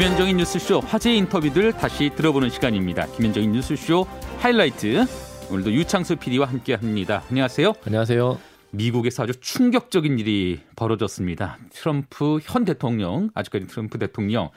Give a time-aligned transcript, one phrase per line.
[0.00, 3.04] 김현정의 뉴스쇼 화제 인터뷰들 다시 들어보는 시간입니다.
[3.08, 4.06] 김현정의 뉴스쇼
[4.38, 5.04] 하이라이트
[5.50, 7.22] 오늘도 유창수 PD와 함께합니다.
[7.28, 7.74] 안녕하세요.
[7.84, 8.38] 안녕하세요.
[8.70, 11.58] 미국에서 아주 충격적인 일이 벌어졌습니다.
[11.68, 14.48] 트럼프 현 대통령, 아직까지 트럼프 대통령,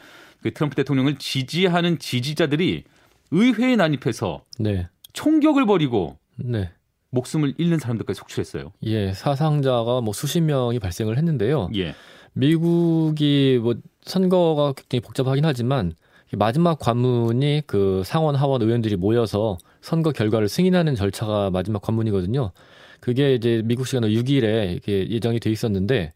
[0.41, 2.85] 그 트럼프 대통령을 지지하는 지지자들이
[3.31, 4.87] 의회에 난입해서 네.
[5.11, 6.71] 총격을 벌이고 네.
[7.09, 8.71] 목숨을 잃는 사람들까지 속출했어요.
[8.83, 11.69] 예, 사상자가 뭐 수십 명이 발생을 했는데요.
[11.75, 11.95] 예.
[12.31, 15.93] 미국이 뭐 선거가 굉장히 복잡하긴 하지만
[16.35, 22.51] 마지막 관문이 그 상원 하원 의원들이 모여서 선거 결과를 승인하는 절차가 마지막 관문이거든요.
[22.99, 26.13] 그게 이제 미국 시간으로 6일에 이게 예정이 돼 있었는데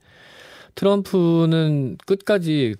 [0.75, 2.75] 트럼프는 끝까지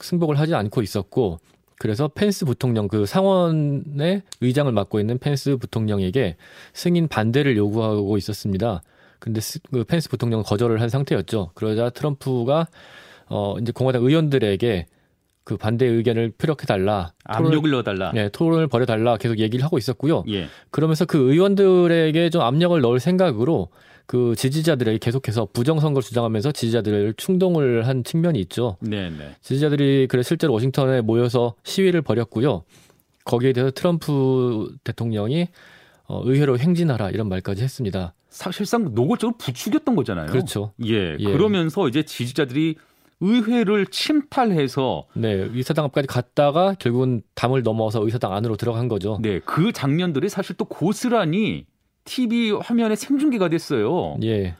[0.00, 1.38] 승복을 하지 않고 있었고
[1.78, 6.36] 그래서 펜스 부통령 그 상원의 의장을 맡고 있는 펜스 부통령에게
[6.72, 8.82] 승인 반대를 요구하고 있었습니다.
[9.18, 11.50] 근데 그 펜스 부통령은 거절을 한 상태였죠.
[11.54, 12.66] 그러자 트럼프가
[13.30, 14.86] 어 이제 공화당 의원들에게
[15.44, 17.12] 그 반대 의견을 표력해 달라.
[17.24, 18.12] 압력을 넣어 달라.
[18.12, 20.24] 네, 토론을 벌여 달라 계속 얘기를 하고 있었고요.
[20.28, 20.48] 예.
[20.70, 23.68] 그러면서 그 의원들에게 좀 압력을 넣을 생각으로
[24.06, 28.76] 그 지지자들에게 계속해서 부정선거를 주장하면서 지지자들을 충동을 한 측면이 있죠.
[28.80, 29.36] 네, 네.
[29.40, 32.64] 지지자들이 그래 실제로 워싱턴에 모여서 시위를 벌였고요.
[33.24, 35.48] 거기에 대해서 트럼프 대통령이
[36.06, 38.14] 어, 의회로 행진하라 이런 말까지 했습니다.
[38.28, 40.26] 사실상 노골적으로 부추겼던 거잖아요.
[40.26, 40.72] 그렇죠.
[40.84, 41.16] 예.
[41.18, 41.24] 예.
[41.24, 42.76] 그러면서 이제 지지자들이
[43.20, 49.18] 의회를 침탈해서 네 의사당 앞까지 갔다가 결국은 담을 넘어서 의사당 안으로 들어간 거죠.
[49.20, 51.66] 네, 그 장면들이 사실 또 고스란히
[52.04, 54.16] TV 화면에 생중계가 됐어요.
[54.22, 54.54] 예.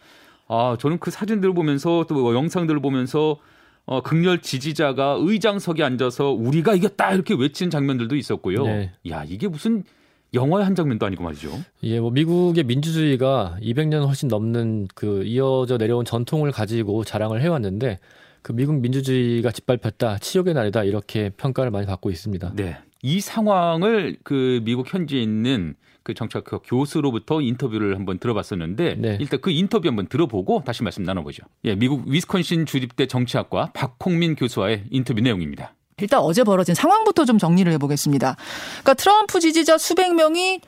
[0.49, 3.39] 아, 저는 그 사진들을 보면서 또뭐 영상들을 보면서
[3.87, 8.65] 어, 극렬 지지자가 의장석에 앉아서 우리가 이겼다 이렇게 외치는 장면들도 있었고요.
[8.65, 8.93] 네.
[9.09, 9.85] 야, 이게 무슨
[10.33, 11.51] 영화의 한 장면도 아니고 말이죠.
[11.83, 17.99] 예, 뭐 미국의 민주주의가 200년 훨씬 넘는 그 이어져 내려온 전통을 가지고 자랑을 해왔는데
[18.43, 22.53] 그 미국 민주주의가 짓밟혔다, 치욕의 날이다 이렇게 평가를 많이 받고 있습니다.
[22.55, 29.19] 네, 이 상황을 그 미국 현지에 있는 그 정치학교 교수로부터 인터뷰를 한번 들어봤었는데 네.
[29.21, 31.45] 일단 그 인터뷰 한번 들어보고 다시 말씀 나눠보죠.
[31.65, 35.75] 예, 미국 위스콘신 주립대 정치학과 박홍민 교수와의 인터뷰 내용입니다.
[35.99, 38.37] 일단 어제 벌어진 상황부터 좀 정리를 해보겠습니다.
[38.83, 40.61] 그러니까 트럼프 지지자 수백 명이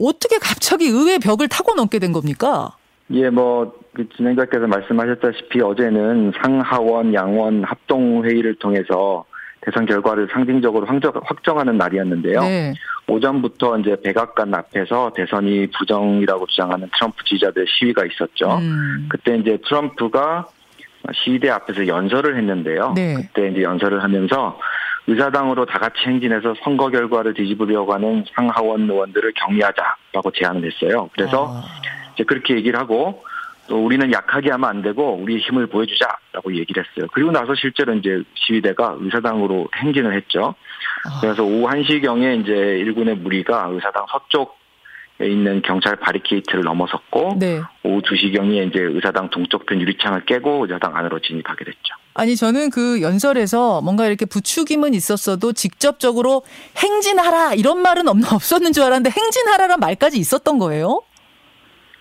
[0.00, 2.77] 어떻게 갑자기 의회 벽을 타고 넘게 된 겁니까?
[3.10, 9.24] 예, 뭐, 그 진행자께서 말씀하셨다시피 어제는 상하원, 양원 합동 회의를 통해서
[9.62, 12.40] 대선 결과를 상징적으로 확정, 하는 날이었는데요.
[12.40, 12.74] 네.
[13.08, 18.58] 오전부터 이제 백악관 앞에서 대선이 부정이라고 주장하는 트럼프 지지자들 시위가 있었죠.
[18.58, 19.08] 음.
[19.08, 20.46] 그때 이제 트럼프가
[21.14, 22.92] 시위대 앞에서 연설을 했는데요.
[22.94, 23.14] 네.
[23.14, 24.58] 그때 이제 연설을 하면서
[25.06, 31.08] 의사당으로 다 같이 행진해서 선거 결과를 뒤집으려고 하는 상하원 의원들을 격리하자라고 제안을 했어요.
[31.14, 31.88] 그래서 아.
[32.18, 33.22] 이제 그렇게 얘기를 하고
[33.68, 37.06] 또 우리는 약하게 하면 안 되고 우리의 힘을 보여주자라고 얘기를 했어요.
[37.12, 40.54] 그리고 나서 실제로 이제 시위대가 의사당으로 행진을 했죠.
[41.04, 41.20] 아.
[41.20, 44.58] 그래서 오후 1시경에 이제 일군의 무리가 의사당 서쪽
[45.20, 47.60] 에 있는 경찰 바리케이트를 넘어섰고 네.
[47.82, 51.94] 오후 2시경에 이제 의사당 동쪽편 유리창을 깨고 의사당 안으로 진입하게 됐죠.
[52.14, 56.44] 아니 저는 그 연설에서 뭔가 이렇게 부추김은 있었어도 직접적으로
[56.76, 61.02] 행진하라 이런 말은 없었는 줄 알았는데 행진하라란 말까지 있었던 거예요?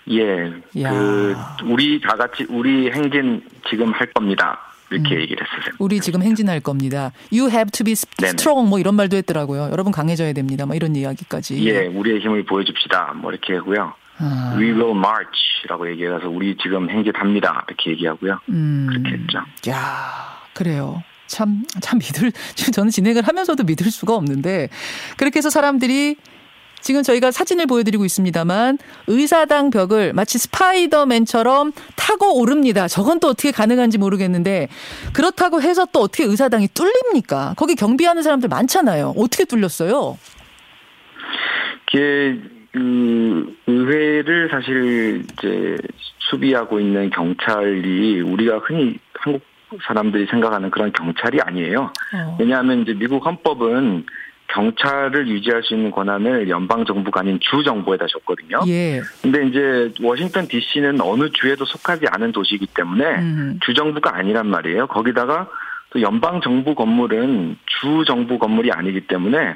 [0.10, 0.82] 예.
[0.82, 0.92] 야.
[0.92, 1.36] 그
[1.66, 4.60] 우리 다 같이 우리 행진 지금 할 겁니다.
[4.90, 5.22] 이렇게 음.
[5.22, 5.76] 얘기를 했어요.
[5.80, 7.12] 우리 지금 행진할 겁니다.
[7.32, 8.70] You have to be strong 네네.
[8.70, 9.70] 뭐 이런 말도 했더라고요.
[9.72, 10.66] 여러분 강해져야 됩니다.
[10.66, 11.62] 뭐 이런 이야기까지.
[11.68, 13.14] 예, 우리의 힘을 보여줍시다.
[13.16, 13.94] 뭐 이렇게 하고요.
[14.20, 14.56] 아.
[14.58, 17.66] We will march라고 얘기해서 우리 지금 행진합니다.
[17.68, 18.40] 이렇게 얘기하고요.
[18.50, 18.88] 음.
[18.90, 19.40] 그렇게 했죠.
[19.70, 21.04] 야, 그래요.
[21.28, 22.32] 참, 참 믿을,
[22.74, 24.70] 저는 진행을 하면서도 믿을 수가 없는데,
[25.18, 26.16] 그렇게 해서 사람들이
[26.80, 28.78] 지금 저희가 사진을 보여드리고 있습니다만
[29.08, 32.88] 의사당 벽을 마치 스파이더맨처럼 타고 오릅니다.
[32.88, 34.68] 저건 또 어떻게 가능한지 모르겠는데
[35.14, 37.56] 그렇다고 해서 또 어떻게 의사당이 뚫립니까?
[37.58, 39.14] 거기 경비하는 사람들 많잖아요.
[39.18, 40.18] 어떻게 뚫렸어요?
[41.92, 42.58] 그
[43.66, 45.78] 의회를 사실 이제
[46.30, 49.42] 수비하고 있는 경찰이 우리가 흔히 한국
[49.86, 51.92] 사람들이 생각하는 그런 경찰이 아니에요.
[52.14, 52.38] 어.
[52.40, 54.06] 왜냐하면 이제 미국 헌법은
[54.50, 58.62] 경찰을 유지할 수 있는 권한을 연방 정부가 아닌 주 정부에다 줬거든요.
[58.68, 59.02] 예.
[59.22, 63.60] 근데 이제 워싱턴 D.C.는 어느 주에도 속하지 않은 도시이기 때문에 음.
[63.62, 64.88] 주 정부가 아니란 말이에요.
[64.88, 65.50] 거기다가
[65.90, 69.56] 또 연방 정부 건물은 주 정부 건물이 아니기 때문에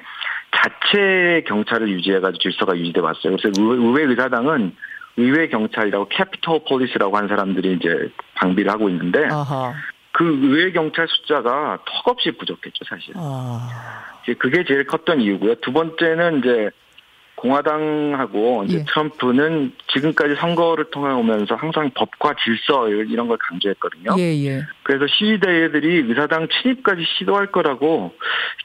[0.56, 3.38] 자체 경찰을 유지해가지고 질서가 유지돼 왔어요.
[3.38, 4.76] 그래서 의회 의사당은
[5.18, 9.74] 의회 경찰이라고 Capitol Police라고 한 사람들이 이제 방비를 하고 있는데 아하.
[10.14, 13.14] 그 의회 경찰 숫자가 턱없이 부족했죠, 사실.
[13.16, 14.20] 아.
[14.24, 15.56] 이제 그게 제일 컸던 이유고요.
[15.56, 16.70] 두 번째는 이제
[17.36, 18.86] 공화당하고 이제 예.
[18.86, 24.16] 트럼프는 지금까지 선거를 통해 오면서 항상 법과 질서 이런 걸 강조했거든요.
[24.20, 24.62] 예, 예.
[24.84, 28.14] 그래서 시위대들이 의사당 침입까지 시도할 거라고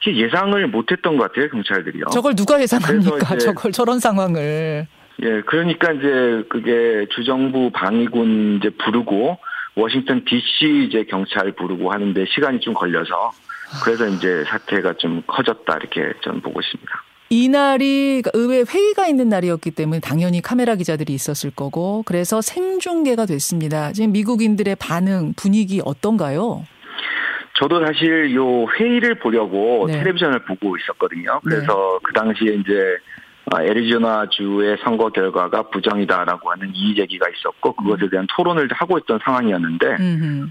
[0.03, 2.05] 이렇게 예상을 못했던 것 같아요 경찰들이요.
[2.13, 3.37] 저걸 누가 예상합니까?
[3.37, 4.85] 저걸 저런 상황을.
[5.23, 9.39] 예, 그러니까 이제 그게 주정부 방위군 이제 부르고
[9.77, 10.85] 워싱턴 D.C.
[10.87, 13.31] 이제 경찰 부르고 하는데 시간이 좀 걸려서
[13.83, 16.91] 그래서 이제 사태가 좀 커졌다 이렇게 저는 보고 있습니다.
[17.29, 23.91] 이날이 그러니까 의회 회의가 있는 날이었기 때문에 당연히 카메라 기자들이 있었을 거고 그래서 생중계가 됐습니다.
[23.91, 26.63] 지금 미국인들의 반응 분위기 어떤가요?
[27.59, 29.99] 저도 사실 요 회의를 보려고 네.
[29.99, 31.41] 텔레비전을 보고 있었거든요.
[31.43, 31.99] 그래서 네.
[32.03, 33.26] 그 당시에 이제 아,
[33.61, 39.97] 애리조나 주의 선거 결과가 부정이다라고 하는 이의 제기가 있었고 그것에 대한 토론을 하고 있던 상황이었는데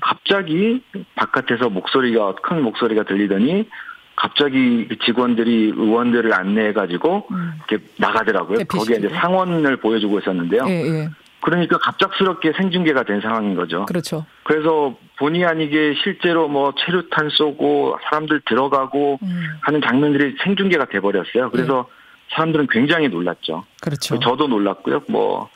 [0.01, 0.83] 갑자기
[1.15, 3.69] 바깥에서 목소리가 큰 목소리가 들리더니
[4.17, 7.53] 갑자기 그 직원들이 의원들을 안내해 가지고 음.
[7.69, 8.61] 이렇게 나가더라고요.
[8.67, 10.65] 거기에 이제 상원을 보여주고 있었는데요.
[10.69, 11.11] 예, 예.
[11.43, 13.85] 그러니까 갑작스럽게 생중계가 된 상황인 거죠.
[13.85, 14.25] 그렇죠.
[14.43, 19.43] 그래서 본의 아니게 실제로 뭐 체류탄 쏘고 사람들 들어가고 음.
[19.61, 21.51] 하는 장면들이 생중계가 돼 버렸어요.
[21.51, 22.06] 그래서 예.
[22.31, 23.65] 사람들은 굉장히 놀랐죠.
[23.81, 24.19] 그렇죠.
[24.19, 25.03] 저도 놀랐고요.
[25.09, 25.49] 뭐,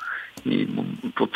[0.45, 0.85] 이, 뭐,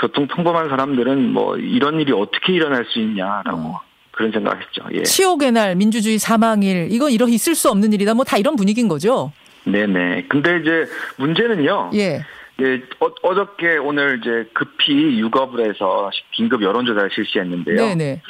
[0.00, 3.58] 보통 평범한 사람들은 뭐, 이런 일이 어떻게 일어날 수 있냐라고.
[3.58, 3.80] 어.
[4.12, 4.84] 그런 생각을 했죠.
[4.92, 5.02] 예.
[5.02, 8.14] 치욕의 날, 민주주의 사망일, 이건 이런 있을 수 없는 일이다.
[8.14, 9.32] 뭐 다 이런 분위기인 거죠.
[9.64, 10.26] 네네.
[10.28, 10.86] 근데 이제
[11.16, 11.90] 문제는요.
[11.94, 12.24] 예.
[12.60, 17.76] 예, 어, 저께 오늘 이제 급히 육업을 해서 긴급 여론조사를 실시했는데요.
[17.76, 18.22] 네네.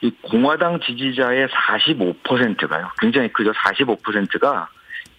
[0.00, 2.88] 이 공화당 지지자의 45%가요.
[3.00, 3.52] 굉장히 크죠.
[3.52, 4.68] 45%가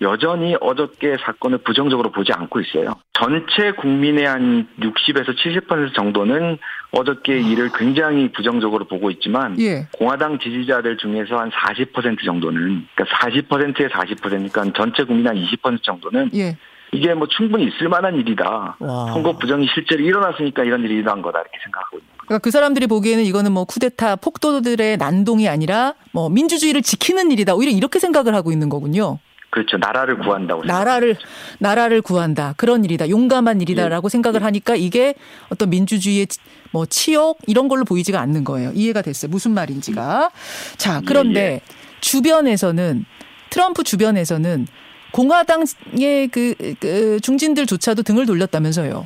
[0.02, 2.96] 여전히 어저께 사건을 부정적으로 보지 않고 있어요.
[3.14, 6.58] 전체 국민의 한 60에서 70% 정도는
[6.92, 9.88] 어저께 일을 굉장히 부정적으로 보고 있지만 예.
[9.94, 16.58] 공화당 지지자들 중에서 한 40% 정도는 그러니까 40%에 40%니까 전체 국민 한 20% 정도는 예.
[16.94, 18.76] 이게 뭐 충분히 있을 만한 일이다.
[18.80, 19.06] 와.
[19.14, 22.22] 선거 부정이 실제로 일어났으니까 이런 일이 일어난 거다 이렇게 생각하고 있는 거예요.
[22.26, 27.56] 그러니까 그 사람들이 보기에는 이거는 뭐 쿠데타 폭도들의 난동이 아니라 뭐 민주주의를 지키는 일이다.
[27.56, 29.20] 오히려 이렇게 생각을 하고 있는 거군요.
[29.52, 29.78] 그렇죠.
[29.78, 30.64] 나라를 구한다고.
[30.64, 31.18] 나라를
[31.60, 32.54] 나라를 구한다.
[32.58, 33.10] 그런 일이다.
[33.10, 34.10] 용감한 일이다라고 예.
[34.10, 35.14] 생각을 하니까 이게
[35.50, 36.28] 어떤 민주주의의
[36.72, 38.72] 뭐 치욕 이런 걸로 보이지가 않는 거예요.
[38.74, 39.30] 이해가 됐어요.
[39.30, 40.32] 무슨 말인지가.
[40.78, 41.62] 자, 그런데 예, 예.
[42.00, 43.06] 주변에서는
[43.50, 44.68] 트럼프 주변에서는
[45.12, 49.06] 공화당의 그, 그 중진들조차도 등을 돌렸다면서요.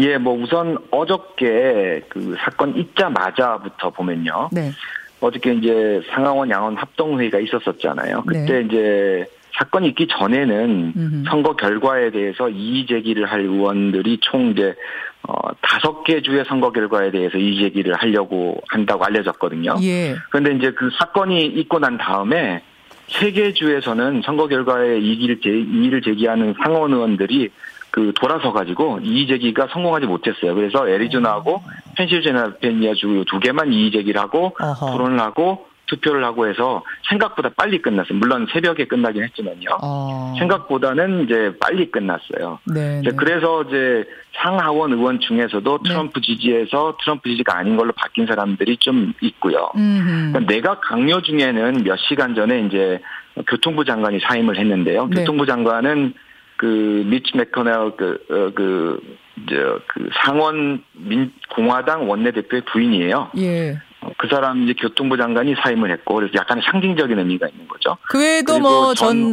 [0.00, 4.50] 예, 뭐 우선 어저께 그 사건 있자마자부터 보면요.
[4.50, 4.72] 네.
[5.20, 8.24] 어저께 이제 상하원 양원 합동회의가 있었었잖아요.
[8.26, 8.60] 그때 네.
[8.62, 9.26] 이제
[9.58, 11.24] 사건이 있기 전에는 음흠.
[11.28, 14.74] 선거 결과에 대해서 이의 제기를 할 의원들이 총 이제
[15.22, 15.32] 어
[15.62, 19.76] 다섯 개 주의 선거 결과에 대해서 이의 제기를 하려고 한다고 알려졌거든요.
[19.82, 20.14] 예.
[20.30, 22.62] 그런데 이제 그 사건이 있고 난 다음에
[23.08, 27.50] 세 개 주에서는 선거 결과에 이의를 제, 이의를 제기하는 상원 의원들이
[27.92, 30.54] 그 돌아서 가지고 이의 제기가 성공하지 못했어요.
[30.54, 31.62] 그래서 애리조나하고
[31.96, 34.90] 펜실베니아 주 두 개만 이의 제기를 하고 어허.
[34.92, 38.18] 토론을 하고 투표를 하고 해서 생각보다 빨리 끝났어요.
[38.18, 39.70] 물론 새벽에 끝나긴 했지만요.
[39.82, 40.34] 어.
[40.38, 42.58] 생각보다는 이제 빨리 끝났어요.
[42.72, 43.10] 네, 네.
[43.16, 44.04] 그래서 이제
[44.36, 45.88] 상하원 의원 중에서도 네.
[45.88, 46.26] 트럼프 네.
[46.26, 49.70] 지지에서 트럼프 지지가 아닌 걸로 바뀐 사람들이 좀 있고요.
[49.74, 53.00] 그러니까 내각 강요 중에는 몇 시간 전에 이제
[53.46, 55.06] 교통부 장관이 사임을 했는데요.
[55.06, 55.20] 네.
[55.20, 56.14] 교통부 장관은
[56.56, 59.00] 그 미치 맥커넬 그, 어, 그,
[59.48, 63.30] 저, 그 상원 민, 공화당 원내대표의 부인이에요.
[63.38, 63.76] 예.
[64.16, 67.96] 어, 그 사람 이제 교통부 장관이 사임을 했고 그래서 약간 상징적인 의미가 있는 거죠.
[68.08, 69.30] 그 외에도 뭐 전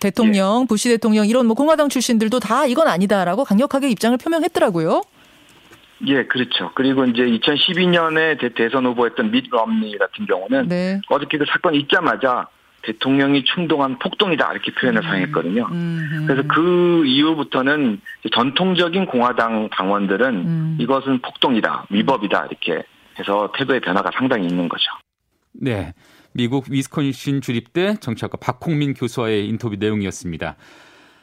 [0.00, 0.66] 대통령, 예.
[0.66, 5.02] 부시 대통령 이런 뭐 공화당 출신들도 다 이건 아니다라고 강력하게 입장을 표명했더라고요.
[6.06, 6.72] 예, 그렇죠.
[6.74, 11.00] 그리고 이제 2012년에 대선 후보였던 밋 럼니 같은 경우는 네.
[11.08, 12.48] 어저께 그 사건 있자마자
[12.82, 15.04] 대통령이 충동한 폭동이다 이렇게 표현을 음.
[15.04, 15.68] 사용했거든요.
[15.70, 16.24] 음.
[16.26, 18.00] 그래서 그 이후부터는
[18.32, 20.78] 전통적인 공화당 당원들은 음.
[20.80, 22.82] 이것은 폭동이다, 위법이다 이렇게
[23.18, 24.84] 해서 태도의 변화가 상당히 있는 거죠.
[25.52, 25.92] 네.
[26.32, 30.56] 미국 위스콘신 주립대 정치학과 박홍민 교수와의 인터뷰 내용이었습니다.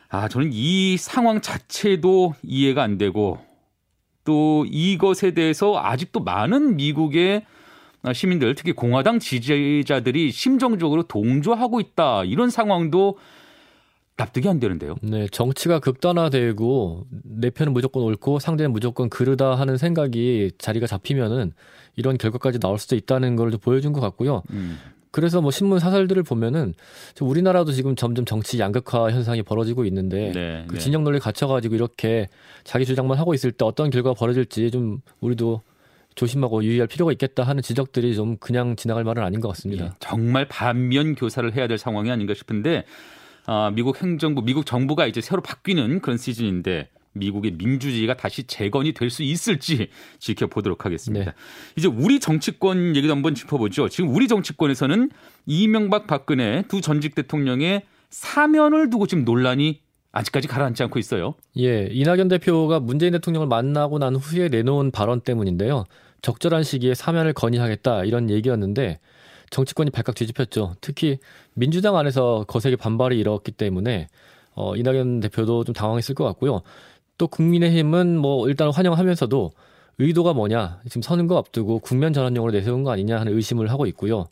[0.09, 3.39] 아, 저는 이 상황 자체도 이해가 안 되고
[4.23, 7.45] 또 이것에 대해서 아직도 많은 미국의
[8.13, 13.17] 시민들 특히 공화당 지지자들이 심정적으로 동조하고 있다 이런 상황도
[14.19, 14.95] 납득이 안 되는데요.
[15.01, 21.53] 네, 정치가 극단화되고 내 편은 무조건 옳고 상대는 무조건 그르다 하는 생각이 자리가 잡히면은
[21.95, 24.43] 이런 결과까지 나올 수도 있다는 걸 보여준 것 같고요.
[24.51, 24.77] 음.
[25.11, 26.73] 그래서 뭐 신문 사설들을 보면은
[27.19, 30.79] 우리나라도 지금 점점 정치 양극화 현상이 벌어지고 있는데 네, 그 네.
[30.79, 32.27] 진영 논리 갇혀가지고 이렇게
[32.63, 35.61] 자기 주장만 하고 있을 때 어떤 결과가 벌어질지 좀 우리도
[36.13, 39.85] 조심하고 유의할 필요가 있겠다 하는 지적들이 좀 그냥 지나갈 말은 아닌 것 같습니다.
[39.85, 42.83] 예, 정말 반면 교사를 해야 될 상황이 아닌가 싶은데
[43.51, 49.09] 아, 미국 행정부, 미국 정부가 이제 새로 바뀌는 그런 시즌인데 미국의 민주주의가 다시 재건이 될
[49.09, 49.89] 수 있을지
[50.19, 51.31] 지켜보도록 하겠습니다.
[51.31, 51.37] 네.
[51.75, 53.89] 이제 우리 정치권 얘기도 한번 짚어보죠.
[53.89, 55.09] 지금 우리 정치권에서는
[55.47, 61.33] 이명박 박근혜 두 전직 대통령의 사면을 두고 지금 논란이 아직까지 가라앉지 않고 있어요.
[61.57, 65.85] 예, 이낙연 대표가 문재인 대통령을 만나고 난 후에 내놓은 발언 때문인데요.
[66.21, 68.99] 적절한 시기에 사면을 건의하겠다 이런 얘기였는데
[69.49, 70.75] 정치권이 발칵 뒤집혔죠.
[70.81, 71.19] 특히
[71.53, 74.07] 민주당 안에서 거세게 반발이 일었기 때문에
[74.55, 76.61] 어, 이낙연 대표도 좀 당황했을 것 같고요.
[77.17, 79.51] 또 국민의힘은 뭐 일단 환영하면서도
[79.99, 84.27] 의도가 뭐냐 지금 선거 앞두고 국면 전환용으로 내세운 거 아니냐 하는 의심을 하고 있고요.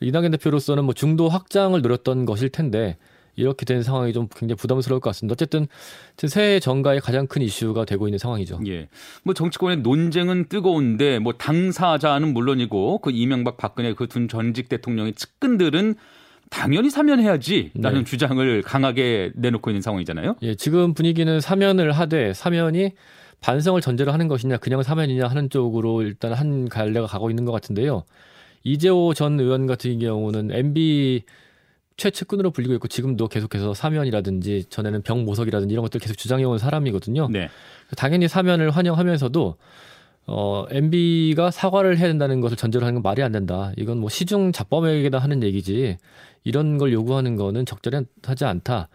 [0.00, 2.98] 이낙연 대표로서는 뭐 중도 확장을 노렸던 것일 텐데
[3.36, 5.34] 이렇게 된 상황이 좀 굉장히 부담스러울 것 같습니다.
[5.34, 5.68] 어쨌든
[6.16, 8.60] 새해 정가의 가장 큰 이슈가 되고 있는 상황이죠.
[8.66, 8.88] 예.
[9.22, 15.94] 뭐 정치권의 논쟁은 뜨거운데 뭐 당사자는 물론이고 그 이명박 박근혜 그두 전직 대통령의 측근들은
[16.48, 18.04] 당연히 사면해야지라는 네.
[18.04, 20.36] 주장을 강하게 내놓고 있는 상황이잖아요.
[20.42, 22.92] 예, 지금 분위기는 사면을 하되 사면이
[23.40, 28.04] 반성을 전제로 하는 것이냐 그냥 사면이냐 하는 쪽으로 일단 한 갈래가 가고 있는 것 같은데요.
[28.64, 31.24] 이재호 전 의원 같은 경우는 MB
[31.96, 37.28] 최측근으로 불리고 있고 지금도 계속해서 사면이라든지 전에는 병모석이라든지 이런 것들 계속 주장해온 사람이거든요.
[37.30, 37.48] 네.
[37.96, 39.56] 당연히 사면을 환영하면서도
[40.28, 43.72] 어, MB가 사과를 해야 된다는 것을 전제로 하는 건 말이 안 된다.
[43.76, 45.96] 이건 뭐 시중 자범에게다 하는 얘기지.
[46.44, 48.88] 이런 걸 요구하는 거는 적절하지 않다.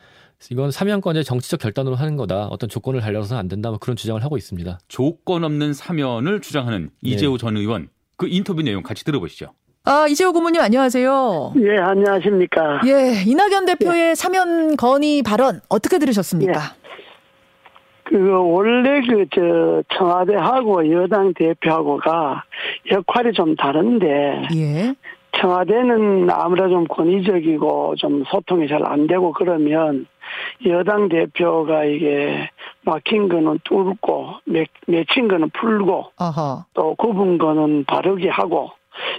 [0.50, 2.48] 이건 사면권의 정치적 결단으로 하는 거다.
[2.48, 3.70] 어떤 조건을 달려서는 안 된다.
[3.70, 4.79] 뭐 그런 주장을 하고 있습니다.
[4.88, 7.41] 조건 없는 사면을 주장하는 이재호 네.
[7.41, 9.53] 전 의원 그 인터뷰 내용 같이 들어보시죠.
[9.83, 11.53] 아, 이재호 고모님 안녕하세요.
[11.59, 12.81] 예, 안녕하십니까.
[12.85, 14.15] 예, 이낙연 대표의 예.
[14.15, 16.53] 사면 건의 발언 어떻게 들으셨습니까?
[16.53, 16.81] 예.
[18.03, 22.43] 그 원래 그 저 청와대하고 여당 대표하고가
[22.91, 24.93] 역할이 좀 다른데 예.
[25.39, 30.05] 청와대는 아무래도 좀 권위적이고 좀 소통이 잘 안 되고 그러면
[30.67, 32.50] 여당 대표가 이게
[32.83, 34.33] 막힌 거는 뚫고
[34.88, 36.65] 맺힌 거는 풀고 어허.
[36.73, 38.71] 또 굽은 거는 바르게 하고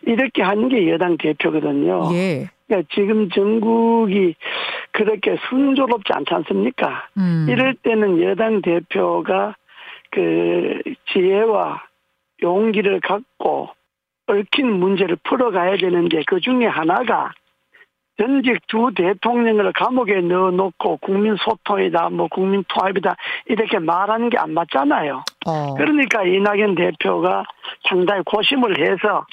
[0.07, 2.11] 이렇게 하는 게 여당 대표거든요.
[2.13, 2.49] 예.
[2.67, 4.35] 그러니까 지금 전국이
[4.93, 7.09] 그렇게 순조롭지 않지 않습니까?
[7.19, 7.47] 음.
[7.49, 9.55] 이럴 때는 여당 대표가
[10.11, 10.81] 그
[11.13, 11.83] 지혜와
[12.43, 13.71] 용기를 갖고
[14.27, 17.33] 얽힌 문제를 풀어가야 되는데 그 중에 하나가
[18.19, 25.25] 전직 두 대통령을 감옥에 넣어놓고 국민 소통이다, 뭐 국민 통합이다 이렇게 말하는 게 안 맞잖아요.
[25.47, 25.75] 어.
[25.75, 27.45] 그러니까 이낙연 대표가
[27.89, 29.27] 상당히 고심을 해서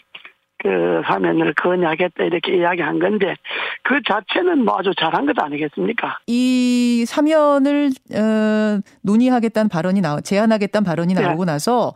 [0.61, 3.35] 그 사면을 건의하겠다 이렇게 이야기한 건데
[3.83, 6.19] 그 자체는 뭐 아주 잘한 것 아니겠습니까?
[6.27, 11.21] 이 사면을 어, 논의하겠다는 발언이 나 제안하겠다는 발언이 네.
[11.21, 11.53] 나오고 네.
[11.53, 11.93] 나서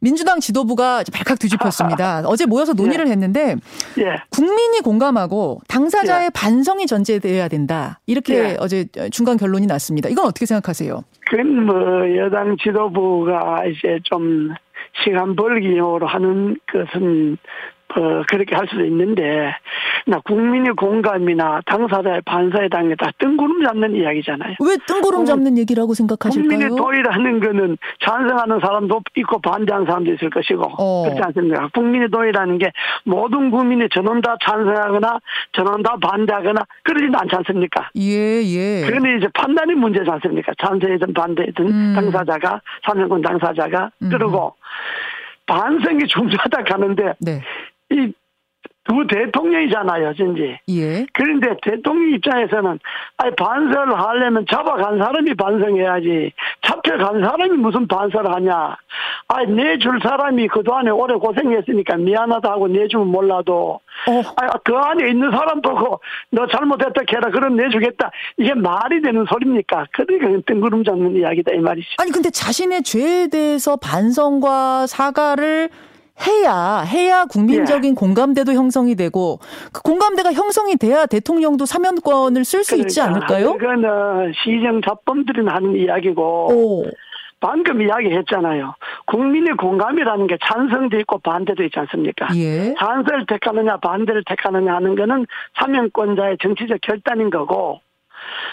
[0.00, 2.24] 민주당 지도부가 발칵 뒤집혔습니다.
[2.28, 3.12] 어제 모여서 논의를 예.
[3.12, 3.56] 했는데
[3.98, 4.16] 예.
[4.28, 6.30] 국민이 공감하고 당사자의 예.
[6.34, 8.00] 반성이 전제돼야 된다.
[8.06, 8.56] 이렇게 예.
[8.60, 10.10] 어제 중간 결론이 났습니다.
[10.10, 11.02] 이건 어떻게 생각하세요?
[11.30, 11.74] 그건 뭐
[12.18, 14.52] 여당 지도부가 이제 좀
[15.02, 17.38] 시간 벌기용으로 하는 것은
[17.96, 19.54] 어, 그렇게 할 수도 있는데,
[20.06, 24.56] 나 국민의 공감이나 당사자의 반사에 당해 다 뜬구름 잡는 이야기잖아요.
[24.60, 26.48] 왜 뜬구름 잡는 얘기라고 생각하실까요?
[26.48, 31.02] 국민의 도의라는 거는 찬성하는 사람도 있고 반대하는 사람도 있을 것이고, 어.
[31.04, 31.68] 그렇지 않습니까?
[31.72, 32.72] 국민의 도의라는 게
[33.04, 35.20] 모든 국민이 전원 다 찬성하거나
[35.52, 37.90] 전원 다 반대하거나 그러지는 않지 않습니까?
[37.96, 38.86] 예, 예.
[38.86, 40.52] 그러니 이제 판단이 문제지 않습니까?
[40.60, 41.92] 찬성이든 반대든 음.
[41.94, 44.10] 당사자가, 사명권 당사자가, 음.
[44.10, 44.54] 그리고
[45.46, 47.42] 반성이 중요하다 하는데, 네.
[47.90, 48.12] 이
[48.84, 50.58] 두 대통령이잖아요, 전지.
[50.68, 51.06] 예.
[51.14, 52.78] 그런데 대통령 입장에서는
[53.16, 56.32] 아니 반설을 하려면 잡아간 사람이 반성해야지.
[56.66, 58.76] 잡혀간 사람이 무슨 반설을 하냐.
[59.28, 64.22] 아니 내줄 사람이 그동안에 오래 고생했으니까 미안하다고 내주면 몰라도 어.
[64.36, 65.74] 아니 그 안에 있는 사람도
[66.30, 68.10] 그너 잘못했다 해라 그럼 내주겠다.
[68.36, 69.86] 이게 말이 되는 소리입니까?
[69.92, 71.88] 그러니까 뜬구름 잡는 이야기다 이 말이죠.
[71.98, 75.70] 아니 근데 자신의 죄에 대해서 반성과 사과를
[76.26, 77.94] 해야 해야 국민적인 예.
[77.94, 79.40] 공감대도 형성이 되고
[79.72, 83.52] 그 공감대가 형성이 돼야 대통령도 사면권을 쓸수 그러니까, 있지 않을까요?
[83.54, 86.84] 그거는 시정 잡범들이 하는 이야기고 오.
[87.40, 88.74] 방금 이야기했잖아요.
[89.06, 92.28] 국민의 공감이라는 게 찬성도 있고 반대도 있지 않습니까?
[92.36, 92.74] 예.
[92.78, 95.26] 찬성을 택하느냐 반대를 택하느냐 하는 거는
[95.60, 97.80] 사면권자의 정치적 결단인 거고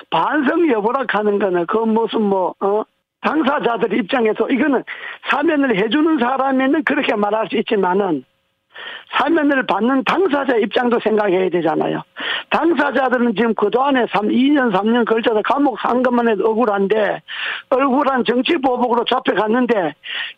[0.09, 2.83] 반성 여부라 하는 거는 그 무슨 뭐 어?
[3.21, 4.83] 당사자들 입장에서 이거는
[5.29, 8.25] 사면을 해주는 사람에는 그렇게 말할 수 있지만은
[9.13, 12.01] 사면을 받는 당사자 입장도 생각해야 되잖아요.
[12.49, 17.21] 당사자들은 지금 그동안에 3, 2년, 3년 걸쳐서 감옥 산 것만 해도 억울한데,
[17.69, 19.93] 억울한 정치 보복으로 잡혀갔는데,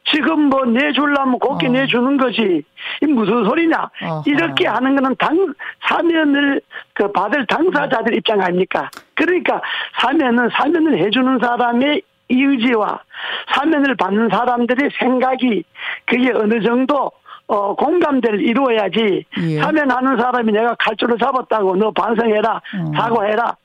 [0.05, 1.71] 지금 뭐 내줄라면 곱게 어.
[1.71, 2.63] 내주는 거지.
[3.01, 3.89] 이 무슨 소리냐.
[4.01, 4.23] 어허.
[4.25, 5.53] 이렇게 하는 거는 당,
[5.87, 6.61] 사면을
[6.93, 8.89] 그 받을 당사자들 입장 아닙니까?
[9.13, 9.61] 그러니까
[10.01, 13.01] 사면은 사면을 해주는 사람의 이의지와
[13.53, 15.63] 사면을 받는 사람들의 생각이
[16.05, 17.11] 그게 어느 정도
[17.47, 19.59] 어, 공감대를 이루어야지 예.
[19.59, 22.91] 사면하는 사람이 내가 칼줄을 잡았다고 너 반성해라 어.
[22.95, 23.55] 사과해라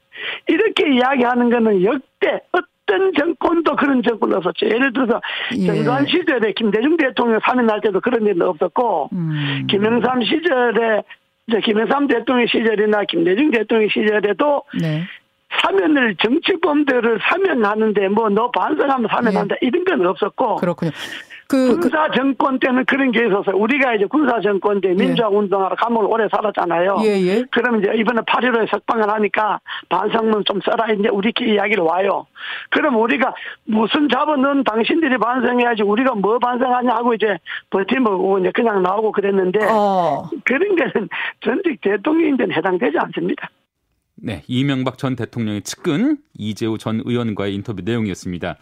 [0.48, 4.66] 이렇게 이야기하는 거는 역대 어떤 정권도 그런 정권 없었죠.
[4.66, 5.20] 예를 들어서
[5.56, 5.66] 예.
[5.66, 9.66] 정관 시절에 김대중 대통령 사면할 때도 그런 일은 없었고 음.
[9.70, 11.02] 김영삼 시절에
[11.62, 15.04] 김영삼 대통령 시절이나 김대중 대통령 시절에도 네.
[15.62, 19.66] 사면을 정치범들을 사면하는데 뭐 너 반성하면 사면한다 예.
[19.66, 20.90] 이런 건 없었고 그렇군요.
[21.48, 24.92] 그, 그, 군사 정권 때는 그런 게 있어서 우리가 이제 군사 정권 때 예.
[24.94, 26.98] 민주화 운동하러 감옥을 오래 살았잖아요.
[27.04, 27.44] 예, 예.
[27.50, 32.26] 그러면 이제 이번에 8.15에 석방을 하니까 반성문 좀 써라 이제 우리끼리 이야기를 와요.
[32.68, 37.38] 그럼 우리가 무슨 잡은 넌 당신들이 반성해야지 우리가 뭐 반성하냐 하고 이제
[37.70, 40.28] 버티먹고 이제 그냥 나오고 그랬는데 어.
[40.44, 41.08] 그런 게는
[41.40, 43.48] 전직 대통령인데는 해당되지 않습니다.
[44.28, 48.58] 네, 이명박 전 대통령의 측근 이재호 전 의원과의 인터뷰 내용이었습니다.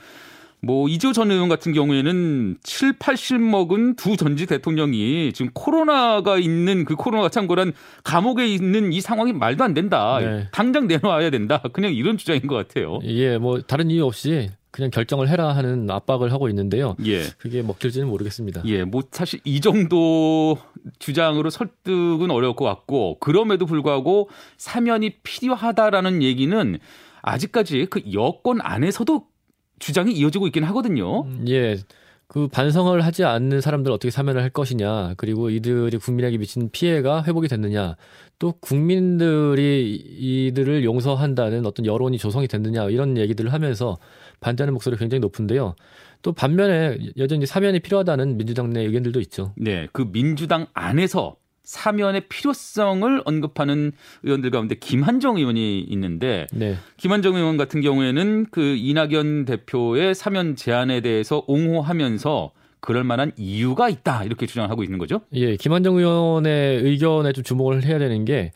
[0.61, 6.85] 뭐 이재호 전 의원 같은 경우에는 7, 80 먹은 두 전직 대통령이 지금 코로나가 있는
[6.85, 7.73] 그 코로나가 참고란
[8.04, 10.18] 감옥에 있는 이 상황이 말도 안 된다.
[10.20, 10.46] 네.
[10.52, 11.61] 당장 내놓아야 된다.
[11.73, 13.00] 그냥 이런 주장인 것 같아요.
[13.02, 16.97] 예, 뭐 다른 이유 없이 그냥 결정을 해라 하는 압박을 하고 있는데요.
[17.06, 17.23] 예.
[17.38, 18.61] 그게 먹힐지는 모르겠습니다.
[18.66, 20.59] 예, 뭐 사실 이 정도
[20.99, 24.28] 주장으로 설득은 어려울 것 같고 그럼에도 불구하고
[24.59, 26.78] 사면이 필요하다라는 얘기는
[27.23, 29.26] 아직까지 그 여권 안에서도
[29.78, 31.23] 주장이 이어지고 있긴 하거든요.
[31.23, 31.78] 음, 예.
[32.28, 37.47] 그 반성을 하지 않는 사람들 어떻게 사면을 할 것이냐, 그리고 이들이 국민에게 미친 피해가 회복이
[37.47, 37.97] 됐느냐,
[38.38, 43.97] 또 국민들이 이들을 용서한다는 어떤 여론이 조성이 됐느냐, 이런 얘기들을 하면서
[44.40, 45.76] 반대하는 목소리가 굉장히 높은데요.
[46.23, 49.52] 또 반면에 여전히 사면이 필요하다는 민주당 내 의견들도 있죠.
[49.56, 53.92] 네, 그 민주당 안에서 사면의 필요성을 언급하는
[54.23, 56.76] 의원들 가운데 김한정 의원이 있는데 네.
[56.96, 64.22] 김한정 의원 같은 경우에는 그 이낙연 대표의 사면 제안에 대해서 옹호하면서 그럴 만한 이유가 있다
[64.22, 65.22] 이렇게 주장하고 있는 거죠.
[65.33, 68.52] 예, 김한정 의원의 의견에 좀 주목을 해야 되는 게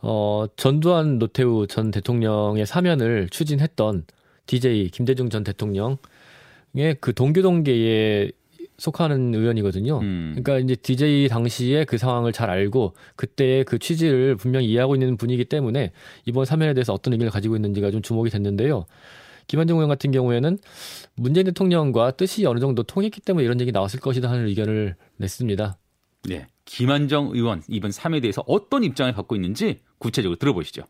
[0.00, 4.04] 어, 전두환 노태우 전 대통령의 사면을 추진했던
[4.46, 5.98] DJ 김대중 전 대통령의
[7.00, 8.32] 그 동교동계의
[8.78, 9.98] 속하는 의원이거든요.
[9.98, 10.34] 음.
[10.36, 15.44] 그러니까 이제 DJ 당시에 그 상황을 잘 알고 그때의 그 취지를 분명히 이해하고 있는 분이기
[15.44, 15.92] 때문에
[16.24, 18.86] 이번 사면에 대해서 어떤 의견을 가지고 있는지가 좀 주목이 됐는데요.
[19.48, 20.58] 김한정 의원 같은 경우에는
[21.16, 25.76] 문재인 대통령과 뜻이 어느 정도 통했기 때문에 이런 얘기 나왔을 것이다 하는 의견을 냈습니다.
[26.28, 26.46] 네.
[26.64, 30.82] 김한정 의원 이번 사면에 대해서 어떤 입장을 갖고 있는지 구체적으로 들어보시죠.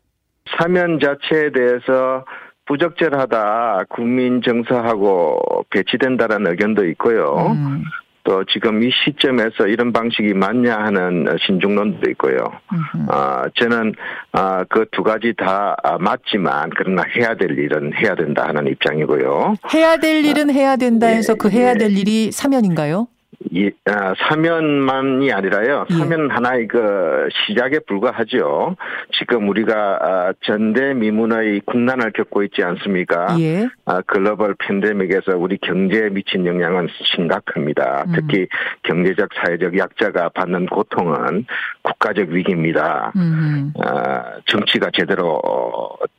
[0.57, 2.25] 사면 자체에 대해서
[2.69, 7.55] 부적절하다, 국민 정서하고 배치된다라는 의견도 있고요.
[7.55, 7.83] 음.
[8.23, 12.37] 또 지금 이 시점에서 이런 방식이 맞냐 하는 신중론도 있고요.
[13.11, 13.95] 어, 저는
[14.33, 19.55] 어, 그두 가지 다 맞지만 그러나 해야 될 일은 해야 된다 하는 입장이고요.
[19.73, 21.95] 해야 될 일은 해야 된다 해서 예, 그 해야 될 예.
[21.99, 23.07] 일이 사면인가요?
[23.51, 25.85] 이, 아, 사면만이 아니라요.
[25.89, 25.93] 예.
[25.93, 28.75] 사면 하나의 그 시작에 불과하죠.
[29.17, 33.37] 지금 우리가 아, 전대미문의 국난을 겪고 있지 않습니까?
[33.39, 33.69] 예.
[33.85, 38.03] 아, 글로벌 팬데믹에서 우리 경제에 미친 영향은 심각합니다.
[38.07, 38.13] 음.
[38.13, 38.47] 특히
[38.83, 41.45] 경제적, 사회적 약자가 받는 고통은
[41.81, 43.13] 국가적 위기입니다.
[43.15, 43.73] 음.
[43.81, 45.41] 아, 정치가 제대로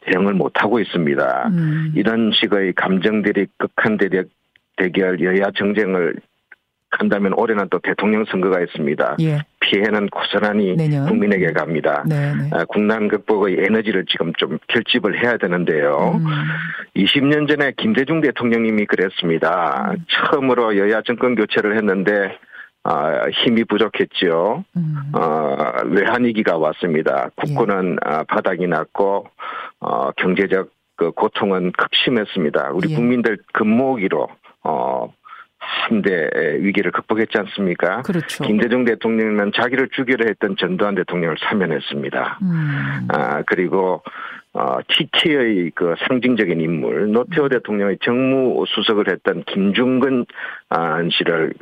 [0.06, 1.48] 대응을 못하고 있습니다.
[1.48, 1.92] 음.
[1.94, 4.26] 이런 식의 감정들이 극한 대력
[4.76, 6.16] 대결 여야 정쟁을
[6.90, 9.16] 한다면 올해는 또 대통령 선거가 있습니다.
[9.20, 9.38] 예.
[9.60, 11.06] 피해는 고스란히 내년.
[11.06, 12.04] 국민에게 갑니다.
[12.08, 12.34] 네네.
[12.34, 12.50] 네.
[12.52, 16.18] 아, 국난 극복의 에너지를 지금 좀 결집을 해야 되는데요.
[16.18, 16.26] 음.
[16.96, 19.92] 20년 전에 김대중 대통령님이 그랬습니다.
[19.92, 20.04] 음.
[20.08, 22.36] 처음으로 여야 정권 교체를 했는데
[22.82, 24.64] 아, 힘이 부족했죠.
[24.76, 24.96] 음.
[25.12, 27.28] 어, 외환위기가 왔습니다.
[27.36, 28.10] 국고는 예.
[28.10, 29.26] 아, 바닥이 났고,
[29.80, 32.70] 어, 경제적 그 고통은 극심했습니다.
[32.72, 32.94] 우리 예.
[32.94, 34.28] 국민들 근무기로,
[34.64, 35.12] 어,
[35.70, 36.28] 한대
[36.58, 38.02] 위기를 극복했지 않습니까?
[38.02, 38.44] 그렇죠.
[38.44, 42.38] 김대중 대통령은 자기를 죽이려 했던 전두환 대통령을 사면했습니다.
[42.42, 43.08] 음.
[43.08, 44.02] 아 그리고
[44.52, 47.48] 어, TK의 그 상징적인 인물 노태우 음.
[47.50, 50.26] 대통령의 정무 수석을 했던 김중근
[50.70, 51.54] 아, 씨를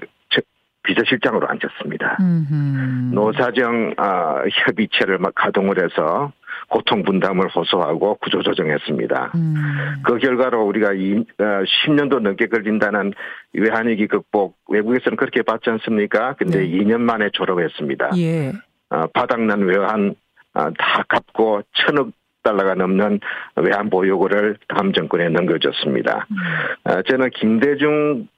[0.85, 2.17] 비서실장으로 앉았습니다.
[2.19, 3.15] 음흠.
[3.15, 6.33] 노사정 어, 협의체를 막 가동을 해서
[6.69, 9.33] 고통 분담을 호소하고 구조조정했습니다.
[9.35, 9.55] 음.
[10.05, 11.45] 그 결과로 우리가 이, 어,
[11.87, 13.13] 10년도 넘게 걸린다는
[13.55, 16.35] 외환위기 극복 외국에서는 그렇게 봤지 않습니까?
[16.35, 16.69] 근데 네.
[16.69, 18.11] 2년 만에 졸업했습니다.
[18.19, 18.53] 예.
[18.91, 20.15] 어, 바닥난 외환
[20.55, 22.11] 어, 다 갚고 천억
[22.43, 23.21] 달러가 넘는
[23.57, 26.27] 외환 보유고를 다음 정권에 넘겨줬습니다.
[26.31, 26.37] 음.
[26.91, 28.29] 어, 저는 김대중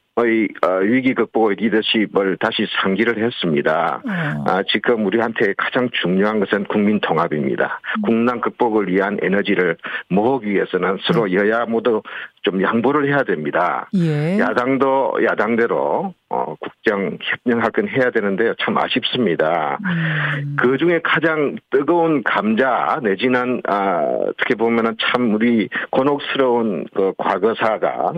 [0.82, 4.02] 위기 극복의 리더십을 다시 상기를 했습니다.
[4.04, 4.10] 음.
[4.46, 7.80] 아, 지금 우리한테 가장 중요한 것은 국민 통합입니다.
[7.98, 8.02] 음.
[8.02, 9.76] 국난 극복을 위한 에너지를
[10.08, 11.32] 모으기 위해서는 서로 음.
[11.32, 12.02] 여야 모두
[12.42, 13.88] 좀 양보를 해야 됩니다.
[13.94, 14.38] 예.
[14.38, 19.78] 야당도 야당대로 어, 국정 협력할 건 해야 되는데 참 아쉽습니다.
[19.84, 20.56] 음.
[20.58, 28.12] 그 중에 가장 뜨거운 감자 내지는 아, 어떻게 보면은 참 우리 곤혹스러운 그 과거사가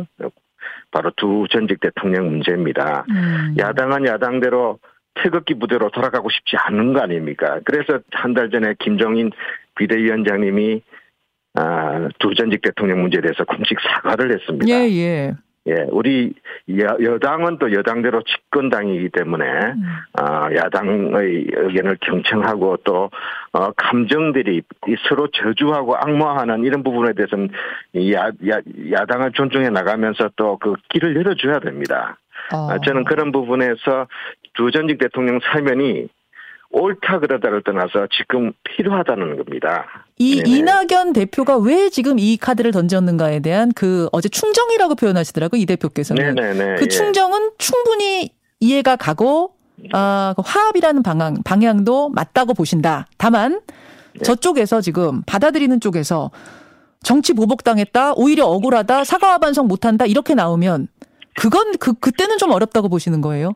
[0.92, 3.04] 바로 두 전직 대통령 문제입니다.
[3.10, 3.54] 음.
[3.58, 4.78] 야당은 야당대로
[5.14, 7.58] 태극기 부대로 돌아가고 싶지 않은 거 아닙니까?
[7.64, 9.30] 그래서 한 달 전에 김정인
[9.76, 10.82] 비대위원장님이
[11.54, 14.66] 아, 두 전직 대통령 문제에 대해서 공식 사과를 했습니다.
[14.68, 15.34] 예, 예.
[15.68, 16.32] 예, 우리
[16.78, 19.82] 여, 당은 또 여당대로 집권당이기 때문에 음.
[20.20, 23.10] 어, 야당의 의견을 경청하고 또
[23.52, 24.62] 어, 감정들이
[25.08, 27.50] 서로 저주하고 악마하는 이런 부분에 대해서는
[28.12, 32.16] 야, 야, 야당을 존중해 나가면서 또 그 길을 열어줘야 됩니다.
[32.52, 32.78] 어.
[32.80, 34.06] 저는 그런 부분에서
[34.54, 36.08] 두 전직 대통령 사면이
[36.72, 39.86] 옳다 그러다를 떠나서 지금 필요하다는 겁니다.
[40.18, 40.50] 이 네네.
[40.50, 46.76] 이낙연 대표가 왜 지금 이 카드를 던졌는가에 대한 그 어제 충정이라고 표현하시더라고요 이 대표께서는 네네네.
[46.76, 46.88] 그 예.
[46.88, 47.50] 충정은 예.
[47.58, 48.30] 충분히
[48.60, 49.54] 이해가 가고
[49.92, 53.06] 아, 그 화합이라는 방향 방향도 맞다고 보신다.
[53.18, 53.60] 다만
[54.14, 54.22] 네.
[54.22, 56.30] 저쪽에서 지금 받아들이는 쪽에서
[57.02, 60.88] 정치 보복당했다, 오히려 억울하다, 사과와 반성 못한다 이렇게 나오면
[61.34, 63.54] 그건 그 그때는 좀 어렵다고 보시는 거예요?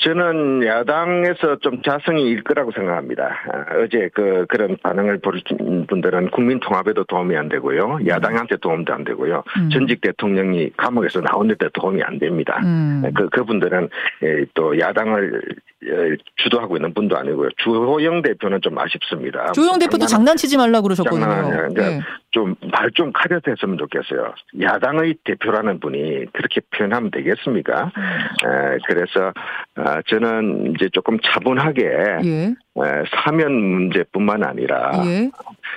[0.00, 3.24] 저는 야당에서 좀 자성이 일 거라고 생각합니다.
[3.52, 8.00] 아, 어제 그 그런 반응을 보신 분들은 국민 통합에도 도움이 안 되고요.
[8.06, 9.42] 야당한테 도움도 안 되고요.
[9.56, 9.70] 음.
[9.70, 12.60] 전직 대통령이 감옥에서 나오는데 도움이 안 됩니다.
[12.62, 13.02] 음.
[13.14, 13.88] 그 그분들은
[14.22, 15.42] 예, 또 야당을
[15.86, 17.50] 예, 주도하고 있는 분도 아니고요.
[17.56, 19.52] 주호영 대표는 좀 아쉽습니다.
[19.52, 21.24] 주호영 대표도 장난, 치지 말라 그러셨거든요.
[21.24, 22.00] 장난 네.
[22.30, 24.34] 좀 말 좀 가려졌으면 좋겠어요.
[24.60, 27.92] 야당의 대표라는 분이 그렇게 표현하면 되겠습니까?
[27.96, 28.02] 음.
[28.02, 29.32] 에, 그래서
[29.76, 31.84] 아, 저는 이제 조금 차분하게
[32.24, 32.44] 예.
[32.48, 35.30] 에, 사면 문제뿐만 아니라 예.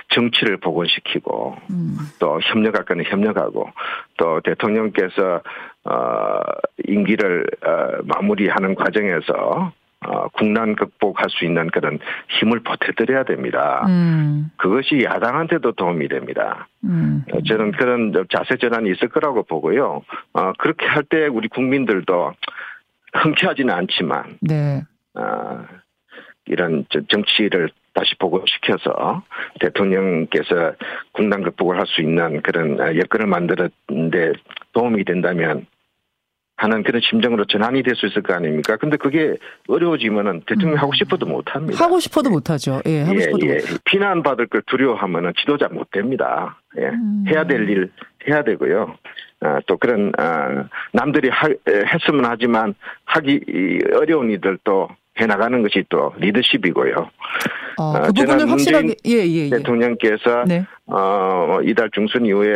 [0.08, 1.96] 정치를 복원시키고 음.
[2.18, 3.70] 또 협력할 거는 협력하고
[4.16, 5.42] 또 대통령께서
[5.84, 6.40] 어,
[6.88, 9.72] 임기를 어, 마무리하는 과정에서
[10.06, 13.84] 어, 국난 극복할 수 있는 그런 힘을 보태드려야 됩니다.
[13.86, 14.50] 음.
[14.56, 16.68] 그것이 야당한테도 도움이 됩니다.
[16.84, 17.24] 음.
[17.32, 20.02] 어, 저는 그런 자세 전환이 있을 거라고 보고요.
[20.32, 22.32] 어, 그렇게 할 때 우리 국민들도
[23.14, 24.82] 흔쾌하지는 않지만, 네.
[25.14, 25.64] 어,
[26.46, 29.22] 이런 정치를 다시 보고시켜서
[29.60, 30.72] 대통령께서
[31.12, 34.32] 국난 극복을 할 수 있는 그런 여건을 만들었는데
[34.72, 35.66] 도움이 된다면
[36.62, 38.76] 하는 그런 심정으로 전환이 될 수 있을 거 아닙니까?
[38.76, 39.36] 근데 그게
[39.68, 40.78] 어려워지면은 대통령 음.
[40.78, 41.84] 하고 싶어도 못 합니다.
[41.84, 42.80] 하고 싶어도 못 하죠.
[42.86, 43.54] 예, 하고 예, 싶어도 예.
[43.54, 43.62] 못.
[43.84, 46.58] 비난 받을 걸 두려워하면은 지도자 못 됩니다.
[46.78, 46.86] 예.
[46.86, 47.24] 음.
[47.28, 47.90] 해야 될 일
[48.28, 48.94] 해야 되고요.
[49.40, 52.74] 아, 또 그런 아, 남들이 하, 했으면 하지만
[53.06, 54.88] 하기 어려운 일들도
[55.20, 56.94] 해 나가는 것이 또 리더십이고요.
[57.78, 59.50] 어, 어그 부분을 확실하게 예, 예, 예.
[59.50, 60.64] 대통령께서 네.
[60.86, 62.54] 어, 이달 중순 이후에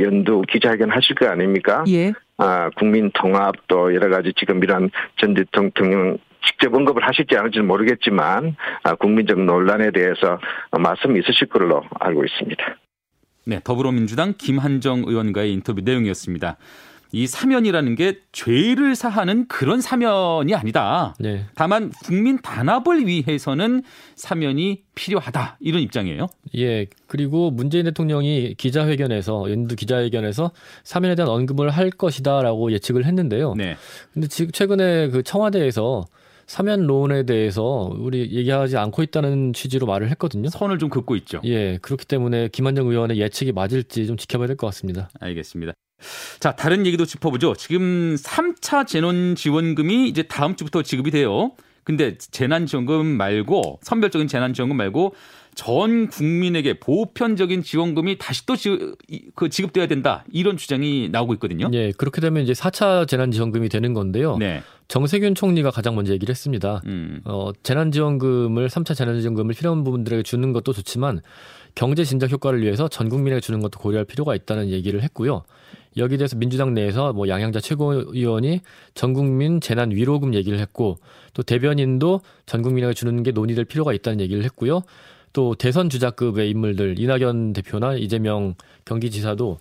[0.00, 1.84] 연두 기자회견 하실 거 아닙니까?
[1.88, 2.12] 예.
[2.38, 8.56] 아, 국민 통합 또 여러 가지 지금 이런 전 대통령 직접 언급을 하실지 않을지는 모르겠지만
[8.82, 10.38] 아, 국민적 논란에 대해서
[10.70, 12.76] 말씀이 있으실 걸로 알고 있습니다.
[13.46, 16.56] 네, 더불어민주당 김한정 의원과의 인터뷰 내용이었습니다.
[17.12, 21.14] 이 사면이라는 게 죄를 사하는 그런 사면이 아니다.
[21.18, 21.44] 네.
[21.54, 23.82] 다만 국민 단합을 위해서는
[24.16, 25.58] 사면이 필요하다.
[25.60, 26.26] 이런 입장이에요.
[26.56, 26.86] 예.
[27.06, 30.50] 그리고 문재인 대통령이 기자회견에서 연두 기자회견에서
[30.84, 33.54] 사면에 대한 언급을 할 것이다라고 예측을 했는데요.
[33.54, 33.76] 네.
[34.12, 36.04] 근데 지금 최근에 그 청와대에서
[36.46, 40.48] 사면론에 대해서 우리 얘기하지 않고 있다는 취지로 말을 했거든요.
[40.48, 41.40] 선을 좀 긋고 있죠.
[41.44, 45.08] 예, 그렇기 때문에 김한정 의원의 예측이 맞을지 좀 지켜봐야 될 것 같습니다.
[45.20, 45.72] 알겠습니다.
[46.40, 47.54] 자, 다른 얘기도 짚어보죠.
[47.54, 51.52] 지금 3차 재난 지원금이 이제 다음 주부터 지급이 돼요.
[51.86, 55.14] 근데 재난지원금 말고 선별적인 재난지원금 말고
[55.54, 58.94] 전 국민에게 보편적인 지원금이 다시 또 지,
[59.36, 61.68] 그 지급돼야 된다 이런 주장이 나오고 있거든요.
[61.68, 64.36] 네, 그렇게 되면 이제 4차 재난지원금이 되는 건데요.
[64.36, 64.62] 네.
[64.88, 66.82] 정세균 총리가 가장 먼저 얘기를 했습니다.
[66.86, 67.20] 음.
[67.24, 71.20] 어, 재난지원금을 3차 재난지원금을 필요한 부분들에게 주는 것도 좋지만
[71.76, 75.44] 경제 진작 효과를 위해서 전 국민에게 주는 것도 고려할 필요가 있다는 얘기를 했고요.
[75.96, 78.60] 여기에 대해서 민주당 내에서 뭐 양양자 최고위원이
[78.94, 80.98] 전국민 재난 위로금 얘기를 했고
[81.34, 84.82] 또 대변인도 전 국민에게 주는 게 논의될 필요가 있다는 얘기를 했고요.
[85.32, 88.54] 또 대선 주자급의 인물들 이낙연 대표나 이재명
[88.84, 89.58] 경기지사도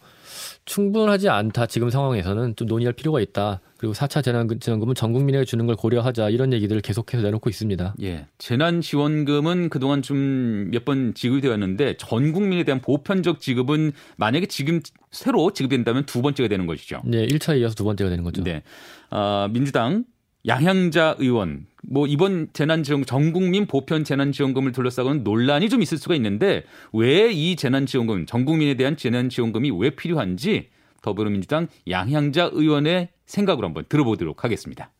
[0.65, 3.61] 충분하지 않다 지금 상황에서는 좀 논의할 필요가 있다.
[3.77, 7.95] 그리고 4차 재난지원금은 전 국민에게 주는 걸 고려하자 이런 얘기들을 계속해서 내놓고 있습니다.
[8.01, 8.25] 예.
[8.39, 15.51] 재난지원금은 그동안 좀 몇 번 지급이 되었는데 전 국민에 대한 보편적 지급은 만약에 지금 새로
[15.53, 17.01] 지급된다면 두 번째가 되는 것이죠.
[17.05, 18.43] 네, 1차에 이어서 두 번째가 되는 거죠.
[18.43, 18.63] 네.
[19.09, 20.03] 아, 민주당
[20.47, 26.63] 양향자 의원 뭐 이번 재난지원 전 국민 보편 재난지원금을 둘러싸고는 논란이 좀 있을 수가 있는데
[26.93, 30.69] 왜 이 재난지원금 전 국민에 대한 재난지원금이 왜 필요한지
[31.01, 34.91] 더불어민주당 양향자 의원의 생각으로 한번 들어보도록 하겠습니다.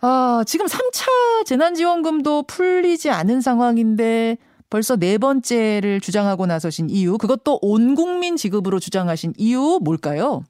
[0.00, 4.36] 아, 지금 3차 재난지원금도 풀리지 않은 상황인데
[4.70, 10.42] 벌써 네 번째를 주장하고 나서신 이유, 그것도 온 국민 지급으로 주장하신 이유 뭘까요?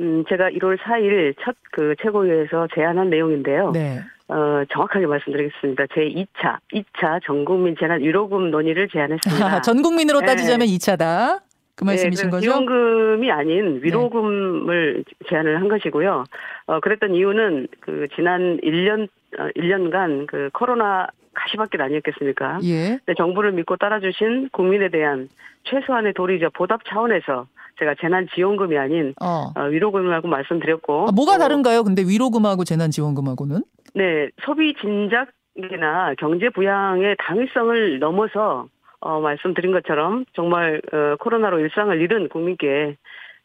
[0.00, 3.70] 음, 제가 1월 4일 첫 그 최고위에서 제안한 내용인데요.
[3.70, 4.00] 네.
[4.26, 5.86] 어, 정확하게 말씀드리겠습니다.
[5.94, 9.60] 제 2차, 2차 전국민 재난 위로금 논의를 제안했습니다.
[9.62, 10.74] 전 국민으로 따지자면 네.
[10.74, 11.40] 2차다.
[11.76, 12.42] 그 말씀이신 네, 거죠?
[12.42, 15.14] 지원금이 아닌 위로금을 네.
[15.28, 16.24] 제안을 한 것이고요.
[16.66, 19.08] 어, 그랬던 이유는 그 지난 1년,
[19.38, 22.58] 어, 1년간 그 코로나 가시밭길 아니었겠습니까?
[22.64, 22.98] 예.
[23.06, 25.28] 네, 정부를 믿고 따라주신 국민에 대한
[25.62, 27.46] 최소한의 도리적 보답 차원에서
[27.78, 29.52] 제가 재난지원금이 아닌 어.
[29.54, 31.08] 어 위로금이라고 말씀드렸고.
[31.08, 31.84] 아, 뭐가 다른가요?
[31.84, 33.62] 근데 위로금하고 재난지원금하고는?
[33.94, 38.68] 네, 소비 진작이나 경제 부양의 당위성을 넘어서
[39.00, 42.96] 어, 말씀드린 것처럼 정말 어, 코로나로 일상을 잃은 국민께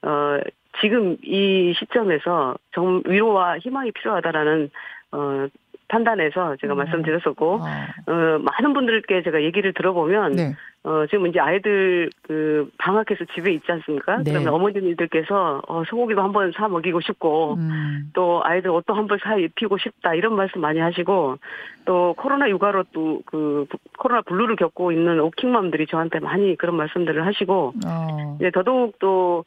[0.02, 0.40] 어,
[0.82, 4.72] 지금 이 시점에서 정 위로와 희망이 필요하다라는
[5.12, 5.48] 어,
[5.88, 6.78] 판단해서 제가 음.
[6.78, 8.12] 말씀드렸었고 아.
[8.12, 10.56] 어, 많은 분들께 제가 얘기를 들어보면 네.
[10.84, 14.18] 어, 지금 이제 아이들 그 방학해서 집에 있지 않습니까?
[14.18, 14.32] 네.
[14.32, 18.12] 그러면 어머니들께서 어, 소고기도 한번 사 먹이고 싶고 음.
[18.14, 21.38] 또 아이들 옷도 한번 사 입히고 싶다 이런 말씀 많이 하시고
[21.86, 23.66] 또 코로나 육아로 또 그
[23.98, 28.38] 코로나 블루를 겪고 있는 오킹맘들이 저한테 많이 그런 말씀들을 하시고 어.
[28.40, 29.44] 이제 더더욱 또 어,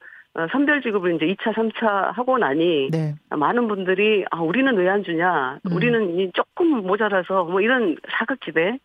[0.52, 3.14] 선별 지급을 이제 2차, 3차 하고 나니 네.
[3.30, 5.72] 많은 분들이 아 우리는 왜 안 주냐, 음.
[5.72, 8.78] 우리는 조금 모자라서 뭐 이런 사각지대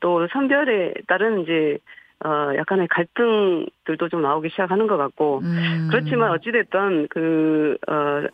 [0.00, 1.78] 또 선별에 따른 이제
[2.24, 5.88] 어 약간의 갈등들도 좀 나오기 시작하는 것 같고 음.
[5.90, 8.28] 그렇지만 어찌됐든 그어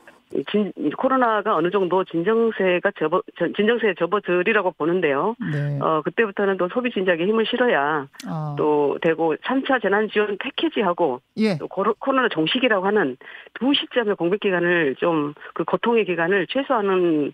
[0.50, 3.22] 진, 코로나가 어느 정도 진정세가 접어,
[3.56, 5.34] 진정세에 접어들이라고 보는데요.
[5.52, 5.78] 네.
[5.80, 8.54] 어, 그때부터는 또 소비 진작에 힘을 실어야 어.
[8.58, 11.56] 또 되고 3차 재난지원 패키지하고 예.
[11.58, 13.16] 또 코로나 종식이라고 하는
[13.54, 17.32] 두 시점의 공백 기간을 좀 그 고통의 기간을 최소화하는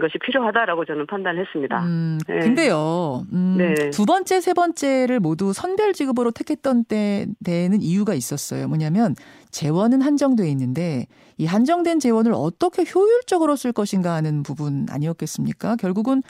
[0.00, 1.84] 것이 필요하다라고 저는 판단했습니다.
[1.84, 2.38] 음, 네.
[2.40, 3.90] 근데요, 음, 네.
[3.90, 8.68] 두 번째, 세 번째를 모두 선별 지급으로 택했던 때, 때는 이유가 있었어요.
[8.68, 9.14] 뭐냐면
[9.50, 15.76] 재원은 한정돼 있는데 이 한정된 재원을 어떻게 효율적으로 쓸 것인가 하는 부분 아니었겠습니까?
[15.76, 16.22] 결국은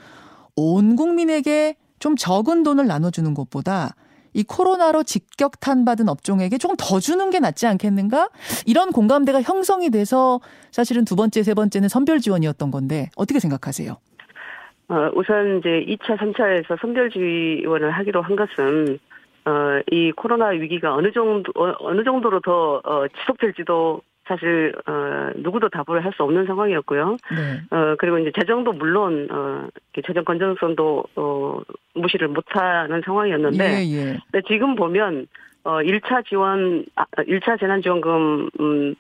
[0.57, 3.95] 온 국민에게 좀 적은 돈을 나눠주는 것보다
[4.35, 8.29] 이 코로나로 직격탄 받은 업종에게 조금 더 주는 게 낫지 않겠는가?
[8.67, 10.41] 이런 공감대가 형성이 돼서
[10.71, 13.97] 사실은 두 번째, 세 번째는 선별 지원이었던 건데 어떻게 생각하세요?
[14.89, 18.99] 어, 우선 이제 2차, 3차에서 선별 지원을 하기로 한 것은
[19.45, 25.69] 어, 이 코로나 위기가 어느 정도 어, 어느 정도로 더 어, 지속될지도 사실 어 누구도
[25.69, 27.17] 답을 할 수 없는 상황이었고요.
[27.31, 27.77] 네.
[27.77, 29.69] 어 그리고 이제 재정도 물론 어
[30.07, 31.61] 재정 건전성도 어
[31.95, 34.19] 무시를 못하는 상황이었는데 예, 예.
[34.31, 35.27] 근데 지금 보면
[35.65, 38.95] 어 1차 지원 아 1차 재난 지원금 음,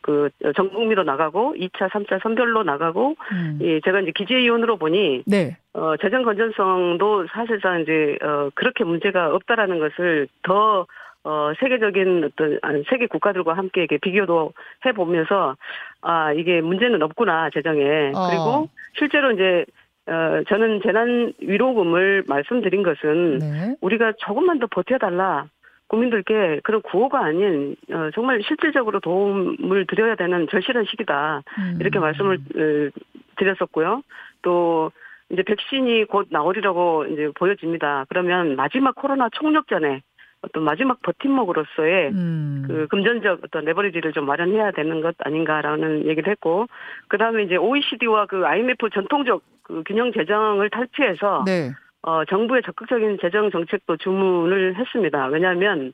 [0.00, 3.58] 그 전국민으로 나가고 2차, 3차 선별로 나가고 음.
[3.62, 5.56] 예, 제가 이제 기재위원으로 보니 네.
[5.74, 10.86] 어 재정 건전성도 사실상 이제 어 그렇게 문제가 없다라는 것을 더
[11.24, 14.52] 어, 세계적인 어떤, 아니, 세계 국가들과 함께 이렇게 비교도
[14.84, 15.56] 해보면서,
[16.00, 18.12] 아, 이게 문제는 없구나, 재정에.
[18.14, 18.28] 어.
[18.28, 19.64] 그리고 실제로 이제,
[20.06, 23.76] 어, 저는 재난 위로금을 말씀드린 것은, 네.
[23.80, 25.46] 우리가 조금만 더 버텨달라.
[25.92, 31.76] 국민들께 그런 구호가 아닌 어, 정말 실질적으로 도움을 드려야 되는 절실한 시기다 음.
[31.80, 33.00] 이렇게 말씀을 어,
[33.36, 34.02] 드렸었고요.
[34.40, 34.90] 또
[35.28, 38.06] 이제 백신이 곧 나오리라고 이제 보여집니다.
[38.08, 40.00] 그러면 마지막 코로나 총력 전에
[40.42, 42.64] 어떤 마지막 버팀목으로서의 음.
[42.66, 46.66] 그 금전적 어떤 레버리지를 좀 마련해야 되는 것 아닌가라는 얘기를 했고
[47.08, 51.70] 그 다음에 이제 OECD와 그 IMF 전통적 그 균형 재정을 탈피해서 네.
[52.02, 55.26] 어 정부의 적극적인 재정 정책도 주문을 했습니다.
[55.26, 55.92] 왜냐하면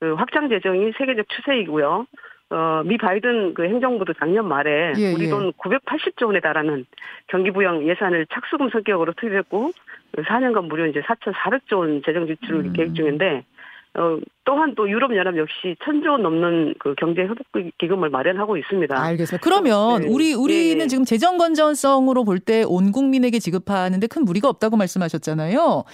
[0.00, 2.06] 그 확장 재정이 세계적 추세이고요.
[2.50, 5.28] 어, 미 바이든 그 행정부도 작년 말에 예, 우리 예.
[5.28, 6.86] 돈 980조 원에 달하는
[7.26, 9.72] 경기부양 예산을 착수금 성격으로 투입했고
[10.16, 12.72] 4년간 무려 이제 4,400조 원 재정 지출을 음.
[12.72, 13.44] 계획 중인데
[13.94, 17.38] 어, 또한 또 유럽연합 역시 천조 원 넘는 그 경제 회복
[17.78, 18.96] 기금을 마련하고 있습니다.
[18.96, 19.42] 알겠습니다.
[19.42, 20.08] 그러면 네.
[20.08, 20.86] 우리 우리는 네.
[20.86, 25.84] 지금 재정 건전성으로 볼 때 온 국민에게 지급하는데 큰 무리가 없다고 말씀하셨잖아요.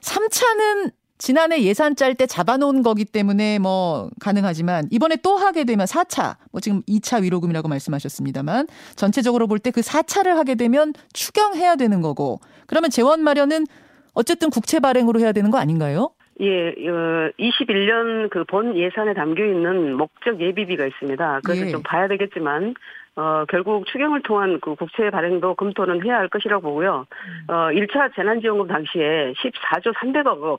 [0.00, 6.36] 3차는 지난해 예산 짤 때 잡아놓은 거기 때문에 뭐 가능하지만 이번에 또 하게 되면 4차,
[6.52, 12.38] 뭐 지금 2차 위로금이라고 말씀하셨습니다만 전체적으로 볼 때 그 4차를 하게 되면 추경해야 되는 거고
[12.68, 13.66] 그러면 재원 마련은
[14.14, 16.10] 어쨌든 국채 발행으로 해야 되는 거 아닌가요?
[16.40, 21.40] 예, 어, 21년 그 본 예산에 담겨 있는 목적 예비비가 있습니다.
[21.44, 21.70] 그래서 예.
[21.70, 22.74] 좀 봐야 되겠지만
[23.16, 27.04] 어, 결국 추경을 통한 그 국채 발행도 검토는 해야 할 것이라고 보고요.
[27.48, 30.58] 어, 1차 재난지원금 당시에 14조 300억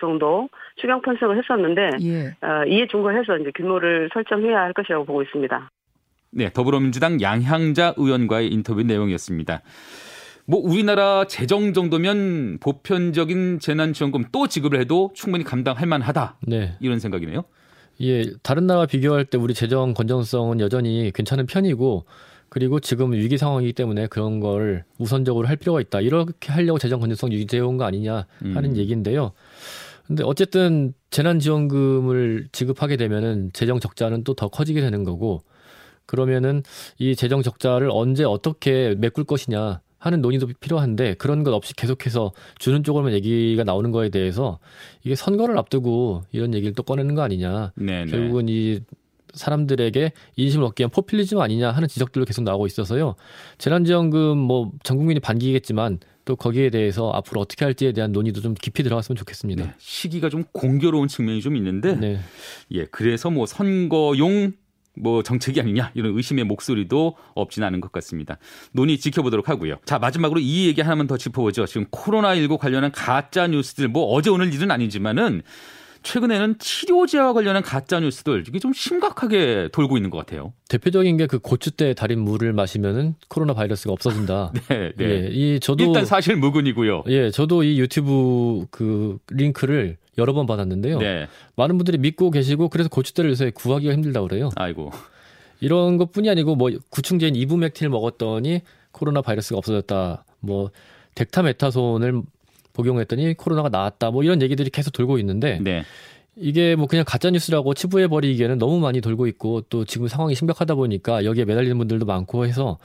[0.00, 2.46] 정도 추경 편성을 했었는데, 예.
[2.46, 5.70] 어, 이에 준거해서 이제 규모를 설정해야 할 것이라고 보고 있습니다.
[6.30, 9.60] 네, 더불어민주당 양향자 의원과의 인터뷰 내용이었습니다.
[10.50, 16.38] 뭐 우리나라 재정 정도면 보편적인 재난지원금 또 지급을 해도 충분히 감당할 만하다.
[16.46, 16.74] 네.
[16.80, 17.44] 이런 생각이네요.
[18.00, 22.06] 예, 다른 나라와 비교할 때 우리 재정 건전성은 여전히 괜찮은 편이고
[22.48, 26.00] 그리고 지금 위기 상황이기 때문에 그런 걸 우선적으로 할 필요가 있다.
[26.00, 28.76] 이렇게 하려고 재정 건전성 유지해 온 거 아니냐 하는 음.
[28.78, 29.32] 얘기인데요.
[30.06, 35.42] 근데 어쨌든 재난지원금을 지급하게 되면은 재정 적자는 또 더 커지게 되는 거고
[36.06, 36.62] 그러면은
[36.96, 42.82] 이 재정 적자를 언제 어떻게 메꿀 것이냐 하는 논의도 필요한데 그런 것 없이 계속해서 주는
[42.84, 44.58] 쪽으로만 얘기가 나오는 거에 대해서
[45.04, 47.72] 이게 선거를 앞두고 이런 얘기를 또 꺼내는 거 아니냐.
[47.74, 48.04] 네네.
[48.04, 48.10] 네.
[48.10, 48.80] 결국은 이
[49.34, 53.14] 사람들에게 인심을 얻기 위한 포퓰리즘 아니냐 하는 지적들도 계속 나오고 있어서요.
[53.58, 58.82] 재난지원금 뭐 전 국민이 반기겠지만 또 거기에 대해서 앞으로 어떻게 할지에 대한 논의도 좀 깊이
[58.82, 59.64] 들어갔으면 좋겠습니다.
[59.64, 62.18] 네, 시기가 좀 공교로운 측면이 좀 있는데, 네.
[62.72, 64.52] 예, 그래서 뭐 선거용
[65.00, 68.38] 뭐 정책이 아니냐 이런 의심의 목소리도 없진 않은 것 같습니다.
[68.72, 69.76] 논의 지켜보도록 하고요.
[69.84, 71.66] 자 마지막으로 이 얘기 하나만 더 짚어보죠.
[71.66, 75.42] 지금 코로나19 관련한 가짜 뉴스들 뭐 어제 오늘 일은 아니지만은
[76.02, 80.52] 최근에는 치료제와 관련한 가짜 뉴스들 이게 좀 심각하게 돌고 있는 것 같아요.
[80.68, 84.52] 대표적인 게 그 고추대 달인 물을 마시면은 코로나 바이러스가 없어진다.
[84.70, 85.04] 네, 네.
[85.04, 87.04] 예, 이 저도 일단 사실 무근이고요.
[87.08, 90.98] 예, 저도 이 유튜브 그 링크를 여러 번 받았는데요.
[90.98, 91.26] 네.
[91.56, 94.50] 많은 분들이 믿고 계시고 그래서 고추대를 요새 구하기가 힘들다 그래요.
[94.56, 94.90] 아이고.
[95.60, 100.24] 이런 것뿐이 아니고 뭐 구충제인 이브맥틴을 먹었더니 코로나 바이러스가 없어졌다.
[100.40, 100.70] 뭐
[101.14, 102.22] 덱타메타손을
[102.72, 104.10] 복용했더니 코로나가 나았다.
[104.10, 105.84] 뭐 이런 얘기들이 계속 돌고 있는데 네.
[106.40, 110.74] 이게 뭐 그냥 가짜 뉴스라고 치부해 버리기에는 너무 많이 돌고 있고 또 지금 상황이 심각하다
[110.74, 112.78] 보니까 여기에 매달리는 분들도 많고 해서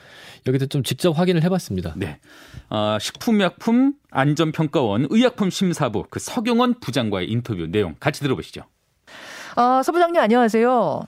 [0.48, 1.94] 여기서 좀 직접 확인을 해봤습니다.
[1.96, 2.20] 네,
[2.70, 8.64] 어, 식품약품 안전평가원 의약품 심사부 그 서경원 부장과의 인터뷰 내용 같이 들어보시죠.
[9.56, 11.02] 어, 서 부장님 안녕하세요.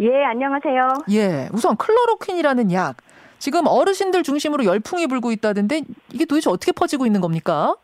[0.00, 0.88] 예, 안녕하세요.
[1.12, 2.96] 예, 우선 클로로퀸이라는 약
[3.38, 7.76] 지금 어르신들 중심으로 열풍이 불고 있다던데 이게 도대체 어떻게 퍼지고 있는 겁니까?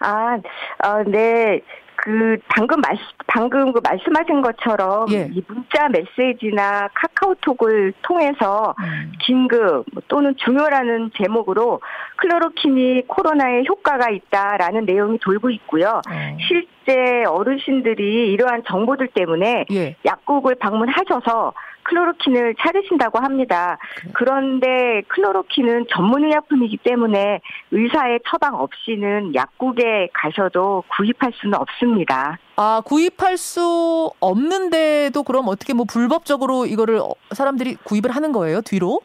[0.00, 0.36] 아,
[0.84, 1.60] 어, 네.
[2.04, 5.30] 그 방금 말 방금 그 말씀하신 것처럼 예.
[5.32, 9.12] 이 문자 메시지나 카카오톡을 통해서 음.
[9.22, 11.80] 긴급 또는 중요라는 제목으로
[12.16, 16.02] 클로로킨이 코로나에 효과가 있다라는 내용이 돌고 있고요.
[16.06, 16.36] 어.
[16.46, 19.96] 실제 어르신들이 이러한 정보들 때문에 예.
[20.04, 21.54] 약국을 방문하셔서
[21.84, 23.78] 클로로킨을 찾으신다고 합니다.
[24.14, 32.38] 그런데 클로로킨은 전문의약품이기 때문에 의사의 처방 없이는 약국에 가셔도 구입할 수는 없습니다.
[32.56, 37.00] 아, 구입할 수 없는데도 그럼 어떻게 뭐 불법적으로 이거를
[37.32, 39.00] 사람들이 구입을 하는 거예요, 뒤로?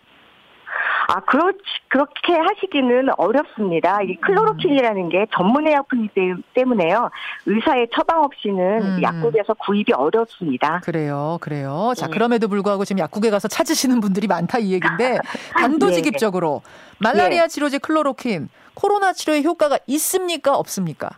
[1.08, 1.52] 아, 그렇,
[1.88, 4.02] 그렇게 하시기는 어렵습니다.
[4.04, 7.10] 이 클로로킨이라는 게 전문의 약품이기 때문에요.
[7.46, 9.02] 의사의 처방 없이는 음.
[9.02, 10.82] 약국에서 구입이 어렵습니다.
[10.84, 11.94] 그래요, 그래요.
[11.96, 12.14] 자, 네.
[12.14, 15.20] 그럼에도 불구하고 지금 약국에 가서 찾으시는 분들이 많다 이 얘기인데,
[15.58, 16.98] 단도직입적으로 네.
[17.00, 17.48] 말라리아 네.
[17.48, 20.56] 치료제 클로로킨, 코로나 치료에 효과가 있습니까?
[20.56, 21.10] 없습니까?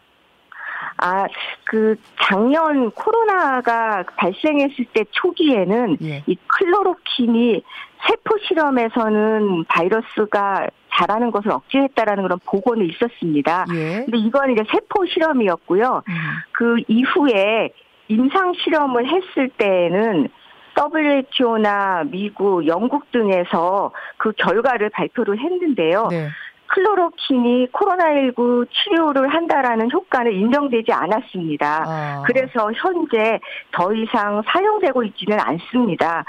[1.01, 1.25] 아,
[1.63, 6.23] 그 작년 코로나가 발생했을 때 초기에는 예.
[6.27, 7.63] 이 클로로킨이
[8.07, 13.65] 세포 실험에서는 바이러스가 자라는 것을 억제했다라는 그런 보고는 있었습니다.
[13.73, 14.05] 예.
[14.05, 16.03] 근데 이건 이제 세포 실험이었고요.
[16.07, 16.13] 음.
[16.51, 17.71] 그 이후에
[18.07, 20.29] 임상 실험을 했을 때에는
[20.77, 26.07] WHO나 미국, 영국 등에서 그 결과를 발표를 했는데요.
[26.09, 26.27] 네.
[26.73, 31.84] 클로로킨이 코로나19 치료를 한다라는 효과는 인정되지 않았습니다.
[31.86, 32.23] 아.
[32.25, 33.39] 그래서 현재
[33.71, 36.23] 더 이상 사용되고 있지는 않습니다.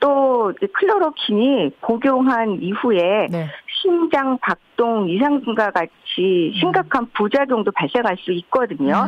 [0.00, 3.48] 또 클로로킨이 복용한 이후에 네.
[3.80, 5.90] 심장 박동 이상과 같이
[6.58, 9.06] 심각한 부작용도 발생할 수 있거든요.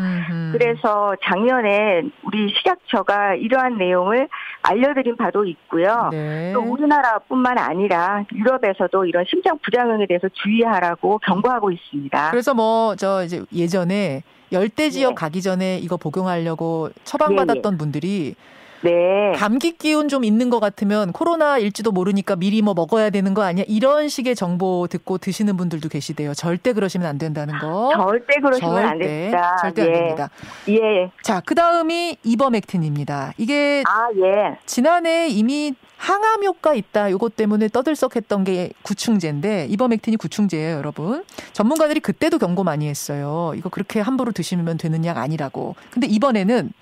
[0.52, 4.28] 그래서 작년에 우리 식약처가 이러한 내용을
[4.62, 6.10] 알려드린 바도 있고요.
[6.12, 6.52] 네.
[6.52, 12.30] 또 우리나라뿐만 아니라 유럽에서도 이런 심장 부작용에 대해서 주의하라고 경고하고 있습니다.
[12.30, 15.14] 그래서 뭐 저 이제 예전에 열대 지역 네.
[15.14, 18.34] 가기 전에 이거 복용하려고 처방받았던 네, 분들이
[18.82, 19.32] 네.
[19.34, 23.64] 감기 기운 좀 있는 것 같으면 코로나일지도 모르니까 미리 뭐 먹어야 되는 거 아니야?
[23.66, 26.34] 이런 식의 정보 듣고 드시는 분들도 계시대요.
[26.34, 27.90] 절대 그러시면 안 된다는 거.
[27.94, 29.56] 절대 그러시면 절대, 안 됩니다.
[29.60, 29.86] 절대 예.
[29.86, 30.30] 안 됩니다.
[30.68, 31.10] 예.
[31.22, 33.32] 자, 그 다음이 이버맥틴입니다.
[33.36, 34.58] 이게 아, 예.
[34.66, 37.10] 지난해 이미 항암 효과 있다.
[37.10, 41.24] 요것 때문에 떠들썩했던 게 구충제인데 이버맥틴이 구충제예요, 여러분.
[41.52, 43.52] 전문가들이 그때도 경고 많이 했어요.
[43.56, 45.74] 이거 그렇게 함부로 드시면 되는 약 아니라고.
[45.90, 46.72] 근데 이번에는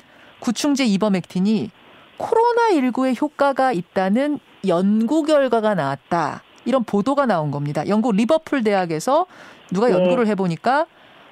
[0.41, 1.71] 구충제 이버맥틴이
[2.19, 6.43] 코로나19에 효과가 있다는 연구 결과가 나왔다.
[6.65, 7.87] 이런 보도가 나온 겁니다.
[7.89, 9.27] 영국 리버풀 대학에서
[9.73, 9.95] 누가 네.
[9.95, 10.87] 연구를 해보니까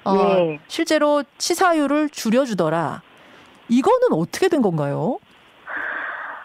[0.05, 0.59] 어, 네.
[0.67, 3.01] 실제로 치사율을 줄여주더라.
[3.67, 5.17] 이거는 어떻게 된 건가요?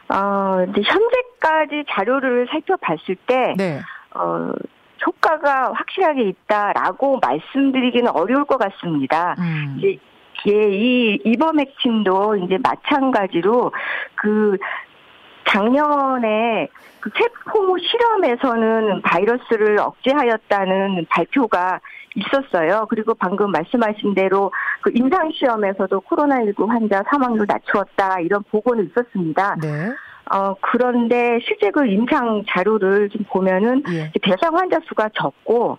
[0.09, 3.81] 어, 이제 현재까지 자료를 살펴봤을 때, 네.
[4.15, 4.53] 어,
[5.07, 9.37] 효과가 확실하게 있다라고 말씀드리기는 어려울 것 같습니다.
[9.39, 9.77] 음.
[9.79, 9.99] 이제
[10.49, 13.73] 예, 이 이버맥틴도 이제 마찬가지로
[14.15, 14.57] 그
[15.47, 16.69] 작년에
[17.01, 21.81] 그 세포 실험에서는 바이러스를 억제하였다는 발표가
[22.15, 22.87] 있었어요.
[22.89, 29.57] 그리고 방금 말씀하신 대로 그 임상 시험에서도 코로나19 환자 사망률 낮추었다 이런 보고는 있었습니다.
[29.61, 29.93] 네.
[30.33, 34.13] 어, 그런데 실제 그 임상 자료를 좀 보면은 예.
[34.23, 35.79] 대상 환자 수가 적고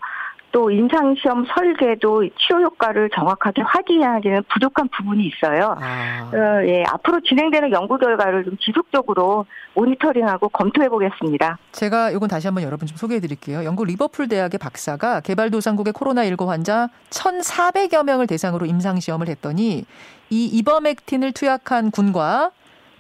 [0.52, 5.76] 또 임상시험 설계도 치료 효과를 정확하게 확인하기는 부족한 부분이 있어요.
[5.80, 6.30] 아.
[6.34, 11.58] 어, 예, 앞으로 진행되는 연구 결과를 좀 지속적으로 모니터링하고 검토해 보겠습니다.
[11.72, 13.64] 제가 이건 다시 한번 여러분 좀 소개해 드릴게요.
[13.64, 19.86] 영국 리버풀 대학의 박사가 개발도상국의 코로나19 환자 1,400여 명을 대상으로 임상시험을 했더니
[20.30, 22.52] 이 이버맥틴을 투약한 군과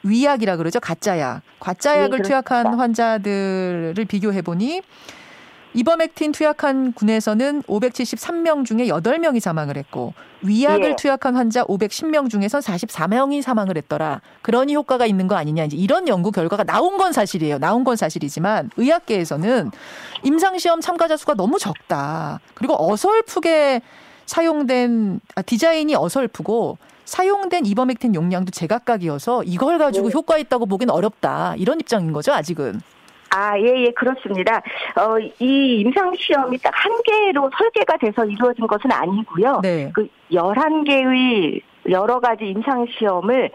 [0.03, 0.79] 위약이라 그러죠.
[0.79, 1.41] 가짜약.
[1.59, 4.81] 가짜약을 네, 투약한 환자들을 비교해 보니
[5.73, 10.95] 이버맥틴 투약한 군에서는 573명 중에 8명이 사망을 했고 위약을 예.
[10.95, 14.21] 투약한 환자 510명 중에서 44명이 사망을 했더라.
[14.41, 15.65] 그러니 효과가 있는 거 아니냐.
[15.65, 17.59] 이제 이런 연구 결과가 나온 건 사실이에요.
[17.59, 19.71] 나온 건 사실이지만 의학계에서는
[20.23, 22.39] 임상 시험 참가자 수가 너무 적다.
[22.53, 23.81] 그리고 어설프게
[24.25, 30.13] 사용된 아, 디자인이 어설프고 사용된 이버맥틴 용량도 제각각이어서 이걸 가지고 네.
[30.13, 31.55] 효과 있다고 보기는 어렵다.
[31.57, 32.81] 이런 입장인 거죠, 아직은.
[33.33, 34.61] 아, 예, 예, 그렇습니다.
[34.95, 39.59] 어, 이 임상시험이 딱 한 개로 설계가 돼서 이루어진 것은 아니고요.
[39.61, 39.91] 네.
[39.93, 43.51] 그 11개의 여러 가지 임상시험을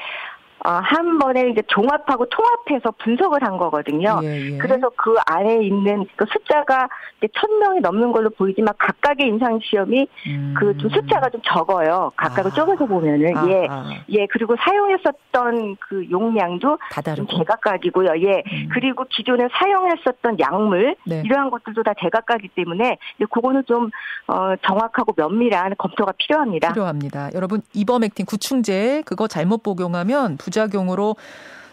[0.67, 4.19] 어, 한 번에 이제 종합하고 통합해서 분석을 한 거거든요.
[4.25, 4.59] 예, 예.
[4.59, 6.89] 그래서 그 안에 있는 그 숫자가
[7.19, 10.55] 이제 천 명이 넘는 걸로 보이지만 각각의 임상 시험이 음.
[10.59, 12.11] 그좀 숫자가 좀 적어요.
[12.17, 12.55] 각각을 아.
[12.55, 13.91] 쪼개서 보면은 아, 예, 아.
[14.09, 16.79] 예 그리고 사용했었던 그 용량도
[17.15, 18.21] 좀 제각각이고요.
[18.27, 18.69] 예 음.
[18.73, 21.23] 그리고 기존에 사용했었던 약물 네.
[21.25, 22.99] 이러한 것들도 다 제각각이기 때문에
[23.31, 23.91] 그거는 좀
[24.27, 26.73] 어, 정확하고 면밀한 검토가 필요합니다.
[26.73, 27.31] 필요합니다.
[27.35, 31.17] 여러분 이버맥틴 구충제 그거 잘못 복용하면 부작 용으로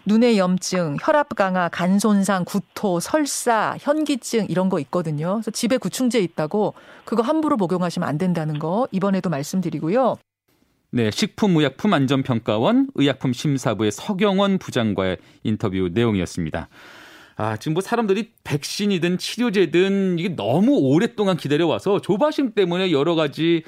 [0.06, 5.34] 눈의 염증, 혈압 강화, 간 손상, 구토, 설사, 현기증 이런 거 있거든요.
[5.34, 6.74] 그래서 집에 구충제 있다고
[7.04, 10.16] 그거 함부로 복용하시면 안 된다는 거 이번에도 말씀드리고요.
[10.90, 16.68] 네, 식품의약품안전평가원 의약품심사부의 서경원 부장과의 인터뷰 내용이었습니다.
[17.36, 23.64] 아, 지금 뭐 사람들이 백신이든 치료제든 이게 너무 오랫동안 기다려와서 조바심 때문에 여러 가지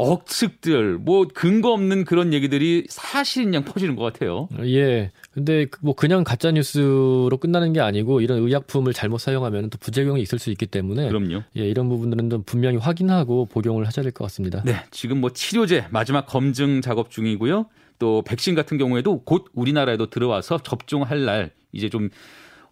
[0.00, 4.48] 억측들, 뭐 근거 없는 그런 얘기들이 사실인 양 퍼지는 것 같아요.
[4.62, 5.10] 예.
[5.32, 10.38] 근데 그뭐 그냥 가짜 뉴스로 끝나는 게 아니고 이런 의약품을 잘못 사용하면 또 부작용이 있을
[10.38, 11.42] 수 있기 때문에 그럼요.
[11.56, 14.62] 예, 이런 부분들은 좀 분명히 확인하고 복용을 하셔야 될 것 같습니다.
[14.64, 14.76] 네.
[14.92, 17.66] 지금 뭐 치료제 마지막 검증 작업 중이고요.
[17.98, 22.08] 또 백신 같은 경우에도 곧 우리나라에도 들어와서 접종할 날 이제 좀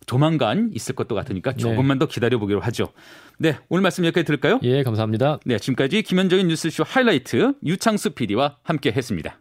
[0.06, 1.58] 조만간 있을 것도 같으니까 네.
[1.58, 2.04] 조금만 네.
[2.04, 2.92] 더 기다려 보기로 하죠.
[3.38, 4.60] 네, 오늘 말씀 여기까지 들을까요?
[4.62, 5.40] 예, 감사합니다.
[5.44, 9.40] 네, 지금까지 김현정의 뉴스쇼 하이라이트 유창수 PD와 함께 했습니다.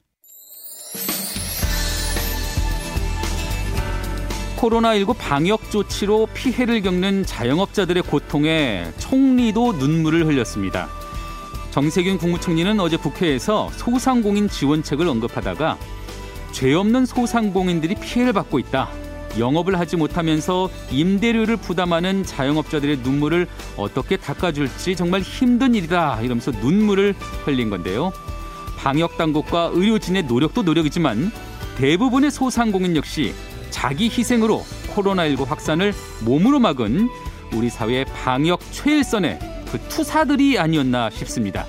[4.57, 10.89] 코로나19 방역 조치로 피해를 겪는 자영업자들의 고통에 총리도 눈물을 흘렸습니다.
[11.71, 15.77] 정세균 국무총리는 어제 국회에서 소상공인 지원책을 언급하다가
[16.53, 19.04] 죄 없는 소상공인들이 피해를 받고 있다.
[19.37, 27.13] 영업을 하지 못하면서 임대료를 부담하는 자영업자들의 눈물을 어떻게 닦아줄지 정말 힘든 일이다 이러면서 눈물을
[27.45, 28.11] 흘린 건데요.
[28.77, 31.31] 방역 당국과 의료진의 노력도 노력이지만
[31.77, 33.33] 대부분의 소상공인 역시
[33.69, 34.63] 자기 희생으로
[34.95, 37.09] 코로나19 확산을 몸으로 막은
[37.53, 39.39] 우리 사회 방역 최일선의
[39.71, 41.65] 그 투사들이 아니었나 싶습니다.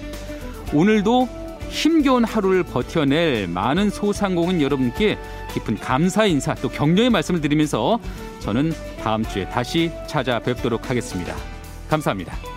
[0.72, 1.45] 오늘도
[1.76, 5.18] 힘겨운 하루를 버텨낼 많은 소상공인 여러분께
[5.52, 8.00] 깊은 감사 인사 또 격려의 말씀을 드리면서
[8.40, 8.72] 저는
[9.02, 11.36] 다음 주에 다시 찾아뵙도록 하겠습니다.
[11.90, 12.55] 감사합니다.